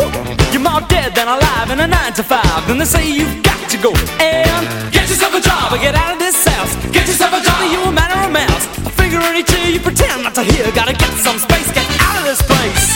you're 0.52 0.62
more 0.62 0.80
dead 0.86 1.14
than 1.14 1.26
alive 1.26 1.70
in 1.70 1.80
a 1.80 1.86
9 1.86 2.12
to 2.14 2.22
5, 2.22 2.68
then 2.68 2.78
they 2.78 2.84
say 2.84 3.02
you've 3.10 3.42
got 3.42 3.58
to 3.68 3.76
go 3.76 3.90
and 4.22 4.62
get 4.92 5.08
yourself 5.10 5.34
a 5.34 5.40
job 5.40 5.72
or 5.72 5.78
get 5.78 5.94
out 5.96 6.12
of 6.14 6.20
this 6.20 6.38
house. 6.46 6.72
Get 6.94 7.06
yourself 7.08 7.32
a 7.34 7.42
job. 7.42 7.58
You 7.72 7.82
a 7.82 7.90
man 7.90 8.10
or 8.14 8.30
a 8.30 8.32
mouse. 8.32 8.64
A 8.86 8.90
finger 8.90 9.18
in 9.18 9.34
each 9.42 9.52
ear, 9.58 9.70
you 9.74 9.80
pretend 9.80 10.22
not 10.22 10.34
to 10.36 10.44
hear. 10.44 10.70
Gotta 10.72 10.94
get 10.94 11.10
some 11.26 11.38
space, 11.38 11.66
get 11.74 11.86
out 12.06 12.16
of 12.18 12.24
this 12.24 12.40
place. 12.42 12.93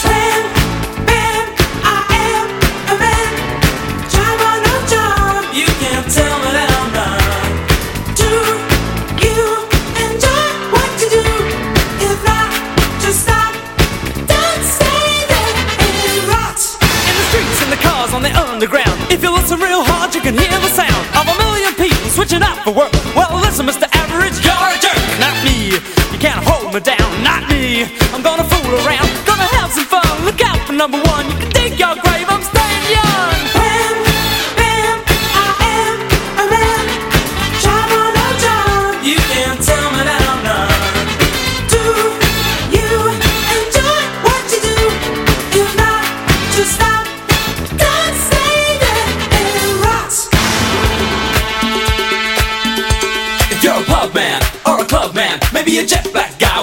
For 22.69 22.79
work. 22.79 22.93
Well, 23.15 23.41
listen, 23.41 23.67
Mr. 23.67 23.89
Average, 23.93 24.45
you're 24.45 24.53
a 24.53 24.79
jerk, 24.79 25.03
not 25.21 25.35
me. 25.45 25.73
You 26.13 26.19
can't 26.19 26.43
hold 26.45 26.75
me 26.75 26.81
down, 26.81 27.09
not 27.23 27.49
me. 27.49 27.85
I'm 28.13 28.23
gonna 28.23 28.45
fool 28.45 28.75
around, 28.85 29.09
gonna 29.27 29.49
have 29.57 29.73
some 29.73 29.85
fun. 29.85 30.25
Look 30.25 30.41
out 30.43 30.59
for 30.67 30.73
number 30.73 30.99
one. 30.99 31.27
You 31.31 31.39
can 31.39 31.58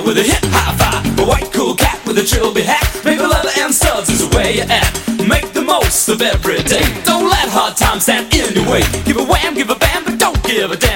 with 0.05 0.17
a 0.19 0.23
hip 0.23 0.45
high 0.53 0.77
five, 0.77 1.01
a 1.19 1.25
white 1.25 1.51
cool 1.51 1.73
cat 1.73 1.99
with 2.05 2.17
a 2.19 2.23
trilby 2.23 2.61
hat. 2.61 2.85
Maybe 3.03 3.25
leather 3.25 3.49
and 3.57 3.73
studs 3.73 4.09
is 4.09 4.21
the 4.21 4.37
way 4.37 4.57
you 4.57 4.65
act. 4.69 4.93
Make 5.27 5.51
the 5.53 5.63
most 5.63 6.07
of 6.09 6.21
every 6.21 6.61
day. 6.61 6.85
Don't 7.03 7.25
let 7.25 7.49
hard 7.49 7.75
times 7.75 8.03
stand 8.03 8.33
in 8.33 8.53
your 8.53 8.69
way. 8.69 8.85
Give 9.03 9.17
a 9.17 9.25
wham, 9.25 9.55
give 9.55 9.71
a 9.71 9.75
bam, 9.75 10.05
but 10.05 10.19
don't 10.19 10.37
give 10.43 10.69
a 10.69 10.77
damn, 10.77 10.94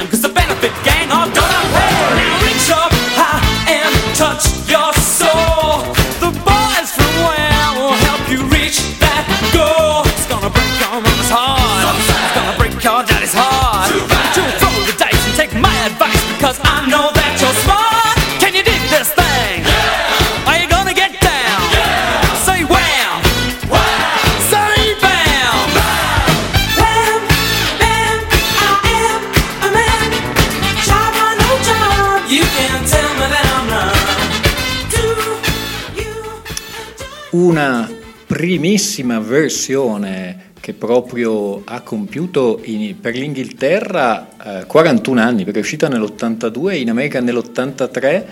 primissima 38.59 39.21
versione 39.21 40.47
che 40.59 40.73
proprio 40.73 41.61
ha 41.63 41.79
compiuto 41.79 42.59
in- 42.65 42.99
per 42.99 43.15
l'Inghilterra 43.15 44.59
eh, 44.59 44.65
41 44.65 45.21
anni, 45.21 45.45
perché 45.45 45.59
è 45.59 45.61
uscita 45.61 45.87
nell'82 45.87 46.71
e 46.71 46.79
in 46.81 46.89
America 46.89 47.21
nell'83, 47.21 48.23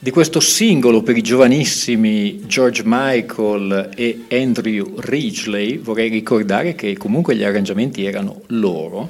di 0.00 0.10
questo 0.10 0.40
singolo 0.40 1.02
per 1.02 1.16
i 1.16 1.22
giovanissimi 1.22 2.44
George 2.44 2.82
Michael 2.84 3.90
e 3.94 4.24
Andrew 4.32 4.94
Ridgely, 4.98 5.78
vorrei 5.78 6.08
ricordare 6.08 6.74
che 6.74 6.96
comunque 6.96 7.36
gli 7.36 7.44
arrangiamenti 7.44 8.04
erano 8.04 8.40
loro, 8.48 9.08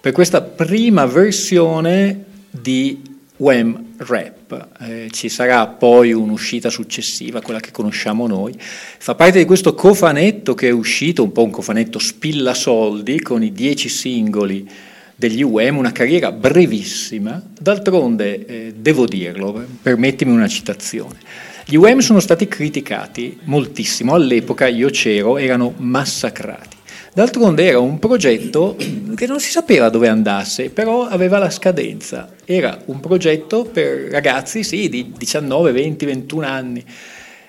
per 0.00 0.10
questa 0.10 0.42
prima 0.42 1.06
versione 1.06 2.24
di 2.50 3.11
Wham 3.36 3.94
Rap. 3.98 4.68
Eh, 4.80 5.08
ci 5.10 5.28
sarà 5.28 5.66
poi 5.66 6.12
un'uscita 6.12 6.70
successiva, 6.70 7.40
quella 7.40 7.60
che 7.60 7.70
conosciamo 7.70 8.26
noi. 8.26 8.54
Fa 8.58 9.14
parte 9.14 9.38
di 9.38 9.44
questo 9.44 9.74
cofanetto 9.74 10.54
che 10.54 10.68
è 10.68 10.72
uscito, 10.72 11.22
un 11.22 11.32
po' 11.32 11.44
un 11.44 11.50
cofanetto 11.50 11.98
spilla 11.98 12.54
soldi, 12.54 13.20
con 13.20 13.42
i 13.42 13.52
dieci 13.52 13.88
singoli 13.88 14.68
degli 15.14 15.42
UM, 15.42 15.78
una 15.78 15.92
carriera 15.92 16.32
brevissima. 16.32 17.42
D'altronde, 17.58 18.46
eh, 18.46 18.74
devo 18.76 19.06
dirlo, 19.06 19.64
permettimi 19.80 20.32
una 20.32 20.48
citazione. 20.48 21.18
Gli 21.64 21.76
UM 21.76 22.00
sono 22.00 22.20
stati 22.20 22.48
criticati 22.48 23.38
moltissimo, 23.44 24.14
all'epoca 24.14 24.66
io 24.66 24.90
c'ero, 24.90 25.38
erano 25.38 25.74
massacrati. 25.76 26.76
D'altronde 27.14 27.66
era 27.66 27.78
un 27.78 27.98
progetto 27.98 28.74
che 29.14 29.26
non 29.26 29.38
si 29.38 29.50
sapeva 29.50 29.90
dove 29.90 30.08
andasse, 30.08 30.70
però 30.70 31.06
aveva 31.06 31.36
la 31.36 31.50
scadenza. 31.50 32.32
Era 32.46 32.80
un 32.86 33.00
progetto 33.00 33.64
per 33.64 34.08
ragazzi, 34.10 34.64
sì, 34.64 34.88
di 34.88 35.12
19, 35.14 35.72
20, 35.72 36.06
21 36.06 36.46
anni. 36.46 36.82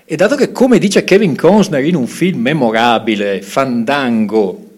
E 0.04 0.16
dato 0.18 0.36
che, 0.36 0.52
come 0.52 0.80
dice 0.80 1.06
Kevin 1.06 1.38
Costner 1.38 1.82
in 1.86 1.96
un 1.96 2.08
film 2.08 2.42
memorabile, 2.42 3.42
Fandango, 3.42 4.72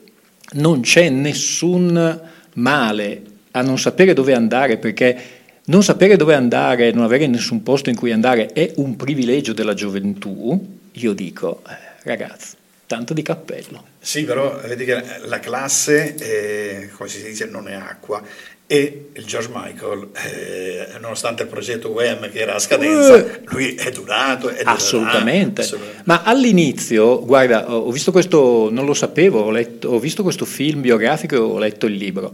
non 0.53 0.81
c'è 0.81 1.09
nessun 1.09 2.21
male 2.53 3.21
a 3.51 3.61
non 3.63 3.79
sapere 3.79 4.13
dove 4.13 4.35
andare, 4.35 4.77
perché 4.77 5.17
non 5.65 5.81
sapere 5.81 6.15
dove 6.15 6.35
andare, 6.35 6.91
non 6.91 7.05
avere 7.05 7.25
nessun 7.25 7.63
posto 7.63 7.89
in 7.89 7.95
cui 7.95 8.11
andare 8.11 8.53
è 8.53 8.73
un 8.75 8.95
privilegio 8.95 9.53
della 9.53 9.73
gioventù, 9.73 10.77
io 10.91 11.13
dico, 11.13 11.63
eh, 11.67 12.03
ragazzi, 12.03 12.55
tanto 12.87 13.13
di 13.13 13.21
cappello. 13.21 13.83
Sì, 13.99 14.23
però 14.23 14.59
vedi 14.65 14.85
che 14.85 15.03
la 15.25 15.39
classe, 15.39 16.15
eh, 16.15 16.89
come 16.95 17.09
si 17.09 17.23
dice, 17.23 17.45
non 17.45 17.67
è 17.67 17.73
acqua 17.73 18.21
e 18.67 19.09
il 19.13 19.25
George 19.25 19.49
Michael, 19.53 20.09
eh, 20.13 20.87
nonostante 20.99 21.43
il 21.43 21.49
progetto 21.49 21.91
UM 21.91 22.31
che 22.31 22.39
era 22.39 22.55
a 22.55 22.59
scadenza, 22.59 23.39
lui 23.45 23.75
è 23.75 23.91
durato. 23.91 24.49
È 24.49 24.61
Assolutamente. 24.65 25.61
assolutamente. 25.61 26.01
Ma 26.05 26.23
all'inizio, 26.23 27.23
guarda, 27.23 27.71
ho 27.71 27.91
visto 27.91 28.11
questo, 28.11 28.69
non 28.71 28.85
lo 28.85 28.95
sapevo, 28.95 29.41
ho, 29.41 29.51
letto- 29.51 29.89
ho 29.89 29.99
visto 29.99 30.23
questo 30.23 30.45
film 30.45 30.81
biografico 30.81 31.35
e 31.35 31.37
ho 31.37 31.59
letto 31.59 31.85
il 31.85 31.93
libro. 31.93 32.31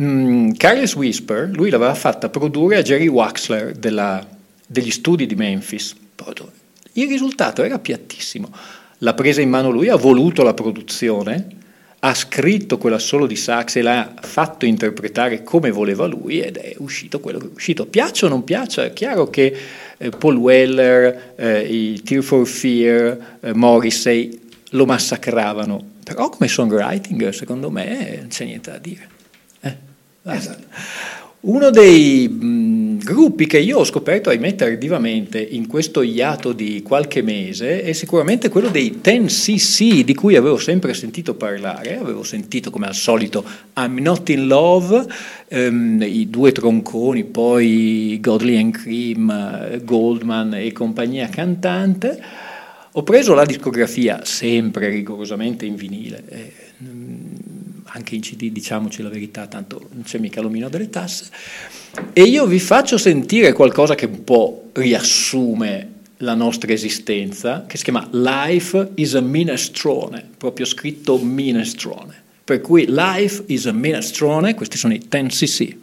Mm, 0.00 0.52
Careless 0.52 0.94
Whisper, 0.94 1.48
lui 1.50 1.70
l'aveva 1.70 1.94
fatta 1.94 2.28
produrre 2.28 2.76
a 2.76 2.82
Jerry 2.82 3.08
Waxler 3.08 3.72
della- 3.72 4.26
degli 4.66 4.90
studi 4.90 5.24
di 5.26 5.34
Memphis. 5.34 5.96
Il 6.92 7.08
risultato 7.08 7.62
era 7.62 7.78
piattissimo. 7.78 8.52
L'ha 9.02 9.14
presa 9.14 9.40
in 9.40 9.48
mano 9.48 9.70
lui, 9.70 9.88
ha 9.88 9.96
voluto 9.96 10.42
la 10.42 10.54
produzione, 10.54 11.46
ha 12.00 12.14
scritto 12.14 12.78
quella 12.78 12.98
solo 12.98 13.26
di 13.26 13.36
sax 13.36 13.76
e 13.76 13.82
l'ha 13.82 14.14
fatto 14.20 14.64
interpretare 14.64 15.42
come 15.42 15.70
voleva 15.70 16.06
lui 16.06 16.40
ed 16.40 16.56
è 16.56 16.74
uscito 16.78 17.20
quello 17.20 17.38
che 17.38 17.46
è 17.46 17.50
uscito. 17.54 17.86
Piaccia 17.86 18.26
o 18.26 18.28
non 18.28 18.44
piaccia, 18.44 18.84
è 18.84 18.92
chiaro 18.92 19.28
che 19.28 19.56
eh, 19.96 20.08
Paul 20.10 20.36
Weller, 20.36 21.34
eh, 21.36 21.60
i 21.62 22.02
Tear 22.02 22.22
for 22.22 22.46
Fear, 22.46 23.38
eh, 23.40 23.52
Morrissey 23.54 24.38
lo 24.70 24.86
massacravano, 24.86 25.82
però 26.04 26.28
come 26.30 26.48
songwriting 26.48 27.30
secondo 27.30 27.70
me 27.70 28.16
non 28.18 28.28
c'è 28.28 28.44
niente 28.44 28.70
da 28.70 28.78
dire. 28.78 29.08
Eh, 29.60 29.76
basta. 30.22 30.58
Uno 31.42 31.70
dei 31.70 32.28
mh, 32.28 32.98
gruppi 32.98 33.46
che 33.46 33.58
io 33.58 33.78
ho 33.78 33.84
scoperto, 33.84 34.28
ahimè, 34.28 34.56
tardivamente 34.56 35.40
in 35.40 35.66
questo 35.66 36.02
iato 36.02 36.52
di 36.52 36.82
qualche 36.82 37.22
mese 37.22 37.82
è 37.82 37.92
sicuramente 37.92 38.50
quello 38.50 38.68
dei 38.68 39.00
10cc 39.02 40.00
di 40.02 40.14
cui 40.14 40.36
avevo 40.36 40.58
sempre 40.58 40.92
sentito 40.92 41.32
parlare, 41.34 41.96
avevo 41.96 42.24
sentito 42.24 42.70
come 42.70 42.88
al 42.88 42.94
solito 42.94 43.42
I'm 43.78 44.00
Not 44.00 44.28
in 44.28 44.48
Love, 44.48 45.06
ehm, 45.48 46.02
i 46.02 46.28
due 46.28 46.52
tronconi, 46.52 47.24
poi 47.24 48.18
Godley 48.20 48.58
and 48.58 48.72
Cream, 48.72 49.82
Goldman 49.82 50.52
e 50.52 50.72
compagnia 50.72 51.30
cantante. 51.30 52.20
Ho 52.92 53.02
preso 53.02 53.32
la 53.32 53.46
discografia 53.46 54.26
sempre 54.26 54.90
rigorosamente 54.90 55.64
in 55.64 55.76
vinile. 55.76 56.22
eh, 56.28 56.52
anche 57.92 58.14
in 58.14 58.20
CD, 58.20 58.50
diciamoci 58.50 59.02
la 59.02 59.08
verità, 59.08 59.46
tanto 59.46 59.88
non 59.92 60.02
c'è 60.04 60.18
mica 60.18 60.40
l'omino 60.40 60.68
delle 60.68 60.90
tasse. 60.90 61.28
E 62.12 62.22
io 62.22 62.46
vi 62.46 62.58
faccio 62.58 62.98
sentire 62.98 63.52
qualcosa 63.52 63.94
che 63.94 64.06
un 64.06 64.24
po' 64.24 64.70
riassume 64.72 65.98
la 66.18 66.34
nostra 66.34 66.72
esistenza, 66.72 67.64
che 67.66 67.76
si 67.76 67.84
chiama 67.84 68.08
Life 68.12 68.92
is 68.94 69.14
a 69.14 69.20
Minestrone, 69.20 70.28
proprio 70.36 70.66
scritto 70.66 71.18
minestrone. 71.18 72.14
Per 72.44 72.60
cui 72.60 72.86
Life 72.88 73.44
is 73.46 73.66
a 73.66 73.72
Minestrone, 73.72 74.54
questi 74.54 74.76
sono 74.76 74.92
i 74.92 75.00
10cc. 75.08 75.76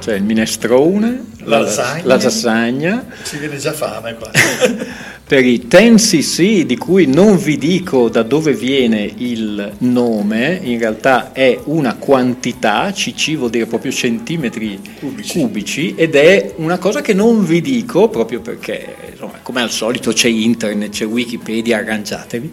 C'è 0.00 0.14
il 0.14 0.22
minestrone, 0.24 1.24
La 1.44 1.58
lasagna. 1.60 2.02
la 2.04 2.16
lasagna, 2.16 3.06
Ci 3.24 3.36
viene 3.38 3.56
già 3.58 3.72
fame 3.72 4.14
qua. 4.16 4.30
per 5.30 5.44
i 5.44 5.66
10cc 5.70 6.62
di 6.62 6.76
cui 6.76 7.06
non 7.06 7.36
vi 7.36 7.56
dico 7.56 8.08
da 8.08 8.22
dove 8.22 8.52
viene 8.52 9.08
il 9.18 9.74
nome, 9.78 10.58
in 10.60 10.78
realtà 10.78 11.32
è 11.32 11.56
una 11.66 11.94
quantità, 11.94 12.90
cc 12.90 13.36
vuol 13.36 13.50
dire 13.50 13.66
proprio 13.66 13.92
centimetri 13.92 14.80
Cubici. 14.98 15.38
cubici, 15.38 15.94
ed 15.94 16.16
è 16.16 16.54
una 16.56 16.78
cosa 16.78 17.00
che 17.00 17.14
non 17.14 17.44
vi 17.44 17.60
dico 17.60 18.08
proprio 18.08 18.40
perché, 18.40 18.96
insomma, 19.12 19.38
come 19.42 19.60
al 19.62 19.70
solito 19.70 20.12
c'è 20.12 20.28
internet, 20.28 20.90
c'è 20.90 21.04
Wikipedia, 21.06 21.78
arrangiatevi, 21.78 22.52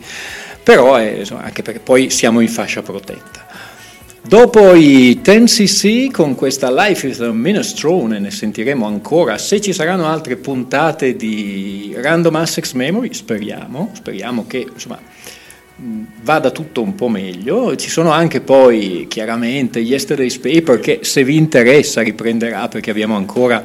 però 0.62 0.96
è, 0.96 1.16
insomma, 1.20 1.44
anche 1.44 1.64
perché 1.64 1.80
poi 1.80 2.10
siamo 2.12 2.42
in 2.42 2.50
fascia 2.50 2.82
protetta. 2.84 3.47
Dopo 4.28 4.74
i 4.74 5.22
10cc 5.24 6.12
con 6.12 6.36
questa 6.36 6.70
Life 6.70 7.08
is 7.08 7.22
a 7.22 7.32
Minestrone 7.32 8.20
ne 8.20 8.30
sentiremo 8.30 8.86
ancora, 8.86 9.38
se 9.38 9.62
ci 9.62 9.72
saranno 9.72 10.06
altre 10.06 10.36
puntate 10.36 11.16
di 11.16 11.96
Random 11.96 12.36
Access 12.36 12.74
Memory, 12.74 13.14
speriamo, 13.14 13.92
speriamo 13.94 14.46
che 14.46 14.68
insomma 14.70 15.00
vada 16.24 16.52
tutto 16.52 16.82
un 16.82 16.94
po' 16.94 17.08
meglio, 17.08 17.78
ci 17.78 17.90
sono 17.90 18.12
anche 18.12 18.42
poi 18.42 19.06
chiaramente 19.08 19.80
Yesterday's 19.80 20.40
Paper 20.40 20.82
che 20.82 21.00
se 21.04 21.24
vi 21.24 21.38
interessa 21.38 22.02
riprenderà 22.02 22.68
perché 22.68 22.92
abbiamo 22.92 23.16
ancora 23.16 23.64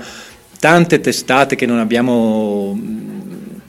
tante 0.60 1.00
testate 1.00 1.56
che 1.56 1.66
non 1.66 1.80
abbiamo 1.80 2.78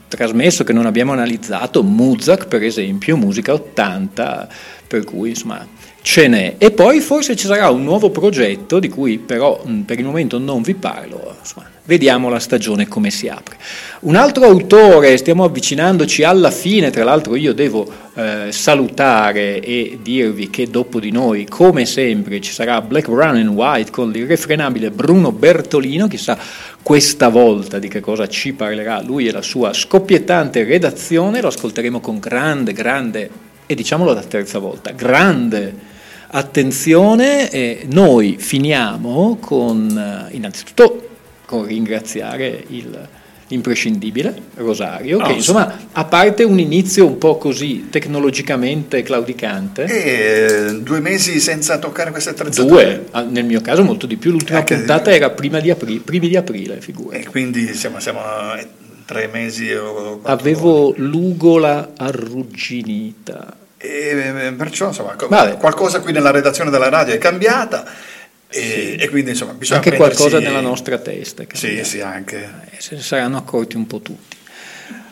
trasmesso, 0.06 0.62
che 0.62 0.72
non 0.72 0.86
abbiamo 0.86 1.10
analizzato, 1.10 1.82
Muzak 1.82 2.46
per 2.46 2.62
esempio, 2.62 3.16
musica 3.16 3.52
80, 3.52 4.48
per 4.86 5.02
cui 5.02 5.30
insomma 5.30 5.66
ce 6.04 6.28
n'è. 6.28 6.56
E 6.58 6.70
poi 6.70 7.00
forse 7.00 7.34
ci 7.34 7.46
sarà 7.46 7.70
un 7.70 7.82
nuovo 7.82 8.10
progetto 8.10 8.78
di 8.78 8.90
cui 8.90 9.16
però 9.16 9.62
mh, 9.64 9.80
per 9.80 9.98
il 9.98 10.04
momento 10.04 10.36
non 10.38 10.60
vi 10.60 10.74
parlo, 10.74 11.34
insomma, 11.40 11.66
vediamo 11.84 12.28
la 12.28 12.38
stagione 12.38 12.86
come 12.86 13.08
si 13.08 13.26
apre. 13.26 13.56
Un 14.00 14.14
altro 14.14 14.44
autore, 14.44 15.16
stiamo 15.16 15.44
avvicinandoci 15.44 16.22
alla 16.22 16.50
fine, 16.50 16.90
tra 16.90 17.04
l'altro 17.04 17.36
io 17.36 17.54
devo 17.54 17.90
eh, 18.16 18.52
salutare 18.52 19.60
e 19.60 19.98
dirvi 20.02 20.50
che 20.50 20.68
dopo 20.68 21.00
di 21.00 21.10
noi, 21.10 21.46
come 21.46 21.86
sempre, 21.86 22.38
ci 22.42 22.52
sarà 22.52 22.82
Black, 22.82 23.08
Brown 23.08 23.36
and 23.36 23.48
White 23.48 23.90
con 23.90 24.10
l'irrefrenabile 24.10 24.90
Bruno 24.90 25.32
Bertolino, 25.32 26.06
chissà 26.06 26.36
questa 26.82 27.28
volta 27.28 27.78
di 27.78 27.88
che 27.88 28.00
cosa 28.00 28.28
ci 28.28 28.52
parlerà 28.52 29.00
lui 29.00 29.26
e 29.26 29.32
la 29.32 29.40
sua 29.40 29.72
scoppiettante 29.72 30.64
redazione, 30.64 31.40
lo 31.40 31.48
ascolteremo 31.48 31.98
con 32.00 32.18
grande, 32.18 32.74
grande, 32.74 33.30
e 33.64 33.74
diciamolo 33.74 34.12
la 34.12 34.22
terza 34.22 34.58
volta, 34.58 34.90
grande 34.90 35.92
attenzione, 36.36 37.48
e 37.50 37.86
noi 37.90 38.36
finiamo 38.38 39.38
con, 39.40 39.88
eh, 40.30 40.34
innanzitutto, 40.34 41.08
con 41.46 41.64
ringraziare 41.64 42.64
il 42.68 43.08
imprescindibile 43.48 44.34
Rosario, 44.56 45.18
che 45.18 45.30
Oh, 45.32 45.34
insomma, 45.34 45.78
a 45.92 46.04
parte 46.06 46.42
un 46.42 46.58
inizio 46.58 47.06
un 47.06 47.18
po' 47.18 47.36
così 47.36 47.86
tecnologicamente 47.90 49.02
claudicante, 49.02 49.84
E 49.84 50.80
due 50.80 50.98
mesi 50.98 51.38
senza 51.38 51.78
toccare 51.78 52.10
queste 52.10 52.30
attrezzature. 52.30 53.04
due, 53.12 53.24
nel 53.30 53.44
mio 53.44 53.60
caso 53.60 53.84
molto 53.84 54.06
di 54.06 54.16
più, 54.16 54.32
l'ultima 54.32 54.58
Anche- 54.60 54.74
puntata 54.76 55.12
era 55.14 55.30
prima 55.30 55.60
di 55.60 55.70
apri- 55.70 56.00
primi 56.00 56.28
di 56.28 56.36
aprile, 56.36 56.80
figurati. 56.80 57.22
E 57.22 57.26
quindi 57.28 57.74
siamo, 57.74 58.00
siamo 58.00 58.20
a 58.20 58.58
tre 59.04 59.28
mesi 59.32 59.70
o 59.72 60.20
Avevo 60.22 60.92
l'ugola 60.96 61.92
arrugginita. 61.96 63.56
E 63.84 64.54
perciò 64.56 64.88
insomma 64.88 65.14
Vabbè. 65.14 65.58
qualcosa 65.58 66.00
qui 66.00 66.12
nella 66.12 66.30
redazione 66.30 66.70
della 66.70 66.88
radio 66.88 67.12
è 67.12 67.18
cambiata 67.18 67.84
e, 68.48 68.96
e 68.98 69.08
quindi 69.10 69.30
insomma 69.30 69.52
bisogna 69.52 69.80
Anche 69.80 69.96
qualcosa 69.96 70.38
nella 70.38 70.60
nostra 70.60 70.96
testa. 70.98 71.44
Sì, 71.52 71.84
sì, 71.84 72.00
anche. 72.00 72.48
Eh, 72.70 72.80
se 72.80 72.94
ne 72.94 73.02
saranno 73.02 73.36
accorti 73.36 73.76
un 73.76 73.86
po' 73.86 74.00
tutti. 74.00 74.36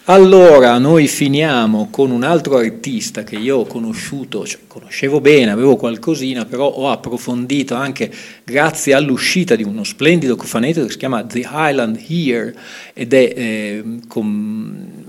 Allora, 0.06 0.78
noi 0.78 1.06
finiamo 1.06 1.86
con 1.88 2.10
un 2.10 2.24
altro 2.24 2.56
artista 2.56 3.22
che 3.22 3.36
io 3.36 3.58
ho 3.58 3.66
conosciuto, 3.66 4.44
cioè, 4.44 4.62
conoscevo 4.66 5.20
bene, 5.20 5.52
avevo 5.52 5.76
qualcosina, 5.76 6.44
però 6.44 6.66
ho 6.66 6.90
approfondito 6.90 7.76
anche 7.76 8.12
grazie 8.42 8.94
all'uscita 8.94 9.54
di 9.54 9.62
uno 9.62 9.84
splendido 9.84 10.34
cofanetto 10.34 10.84
che 10.84 10.90
si 10.90 10.98
chiama 10.98 11.22
The 11.24 11.48
Highland 11.48 12.04
Here 12.08 12.52
ed 12.94 13.12
è 13.12 13.32
eh, 13.36 13.84
com- 14.08 15.04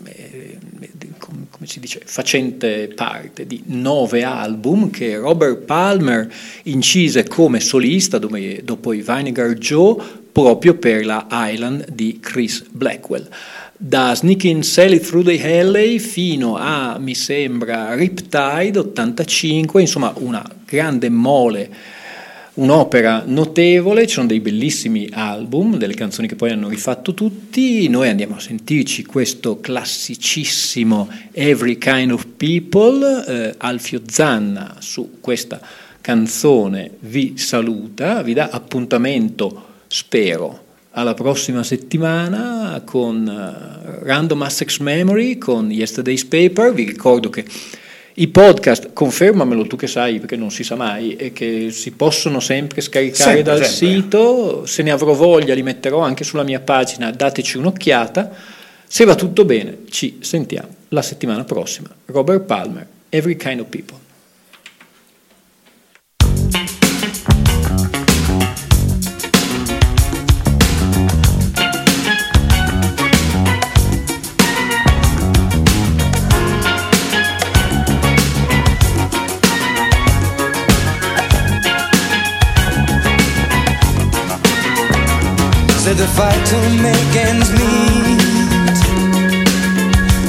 come 1.64 1.68
si 1.68 1.80
dice, 1.80 2.02
facente 2.04 2.90
parte 2.94 3.48
di 3.48 3.64
nove 3.68 4.24
album 4.24 4.90
che 4.90 5.16
Robert 5.16 5.60
Palmer 5.60 6.30
incise 6.64 7.26
come 7.26 7.62
solista 7.62 8.18
dopo 8.18 8.92
i 8.92 9.02
Vinegar 9.02 9.54
Joe 9.54 9.96
proprio 10.32 10.76
per 10.76 11.06
la 11.06 11.26
Island 11.32 11.90
di 11.92 12.20
Chris 12.20 12.66
Blackwell. 12.70 13.30
Da 13.78 14.14
Sneaking 14.14 14.62
Sally 14.62 15.00
Through 15.00 15.26
the 15.26 15.60
Alley 15.60 16.00
fino 16.00 16.58
a, 16.58 16.98
mi 17.00 17.16
sembra, 17.16 17.94
Riptide 17.96 18.78
85, 18.78 19.82
insomma 19.82 20.14
una 20.18 20.46
grande 20.66 21.10
mole, 21.10 21.70
un'opera 22.56 23.24
notevole, 23.26 24.06
ci 24.06 24.16
sono 24.16 24.28
dei 24.28 24.40
bellissimi 24.40 25.10
album, 25.12 25.78
delle 25.78 25.96
canzoni 25.96 26.28
che 26.28 26.36
poi 26.36 26.52
hanno 26.52 26.70
rifatto 26.70 27.14
tutti, 27.14 27.88
noi 27.88 28.10
andiamo 28.10 28.36
a 28.36 28.40
sentirci 28.40 29.06
questo 29.06 29.60
classicissimo 29.60 31.10
Every 31.32 31.78
Kind 31.78 32.12
of 32.12 32.28
People, 32.38 33.26
eh, 33.26 33.56
Alfio 33.58 34.02
Zanna 34.06 34.76
su 34.80 35.18
questa 35.20 35.60
canzone 36.02 36.92
vi 37.00 37.38
saluta, 37.38 38.22
vi 38.22 38.34
dà 38.34 38.50
appuntamento, 38.52 39.66
spero, 39.88 40.62
alla 40.92 41.14
prossima 41.14 41.64
settimana 41.64 42.82
con 42.86 43.28
eh, 43.28 44.00
Random 44.04 44.42
Access 44.44 44.78
Memory, 44.80 45.38
con 45.38 45.72
Yesterday's 45.72 46.26
Paper. 46.26 46.74
Vi 46.74 46.84
ricordo 46.84 47.30
che 47.30 47.46
i 48.16 48.28
podcast, 48.28 48.94
confermamelo 48.94 49.66
tu 49.66 49.76
che 49.76 49.88
sai, 49.88 50.20
perché 50.20 50.36
non 50.36 50.52
si 50.52 50.64
sa 50.64 50.76
mai, 50.76 51.16
e 51.16 51.34
che 51.34 51.72
si 51.72 51.92
possono 51.92 52.40
sempre 52.40 52.82
scaricare 52.82 53.36
Sempre, 53.36 53.42
dal 53.44 53.66
sempre. 53.66 53.96
sito. 53.96 54.66
Se 54.66 54.84
ne 54.84 54.92
avrò 54.92 55.14
voglia, 55.14 55.56
li 55.56 55.64
metterò 55.64 56.00
anche 56.00 56.24
sulla 56.24 56.44
mia 56.44 56.60
pagina, 56.60 57.10
dateci 57.12 57.58
un'occhiata. 57.58 58.32
Se 58.86 59.04
va 59.06 59.16
tutto 59.16 59.46
bene, 59.46 59.80
ci 59.90 60.18
sentiamo 60.22 60.70
la 60.90 61.02
settimana 61.02 61.44
prossima. 61.44 61.90
Robert 62.06 62.42
Palmer, 62.44 62.86
Every 63.10 63.36
Kind 63.36 63.60
of 63.62 63.68
People. 63.70 63.98
Fight 86.16 86.46
to 86.46 86.58
make 86.82 87.16
ends 87.28 87.50
meet. 87.60 88.22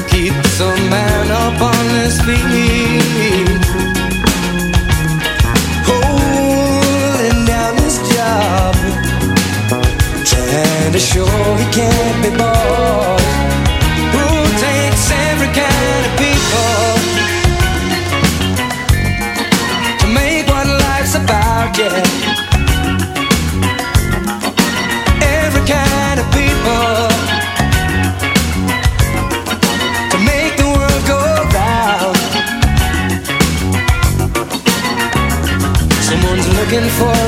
Keeps 0.08 0.60
a 0.60 0.72
man 0.94 1.30
up 1.30 1.60
on 1.60 1.84
his 2.00 2.16
feet, 2.26 3.64
holding 5.90 7.44
down 7.44 7.74
his 7.84 7.96
job, 8.14 8.74
trying 10.30 10.92
to 10.92 10.98
show 10.98 11.26
he 11.60 11.66
can't 11.78 12.22
be 12.22 12.30
bought. 12.38 12.73
Looking 36.74 36.90
for 36.90 37.23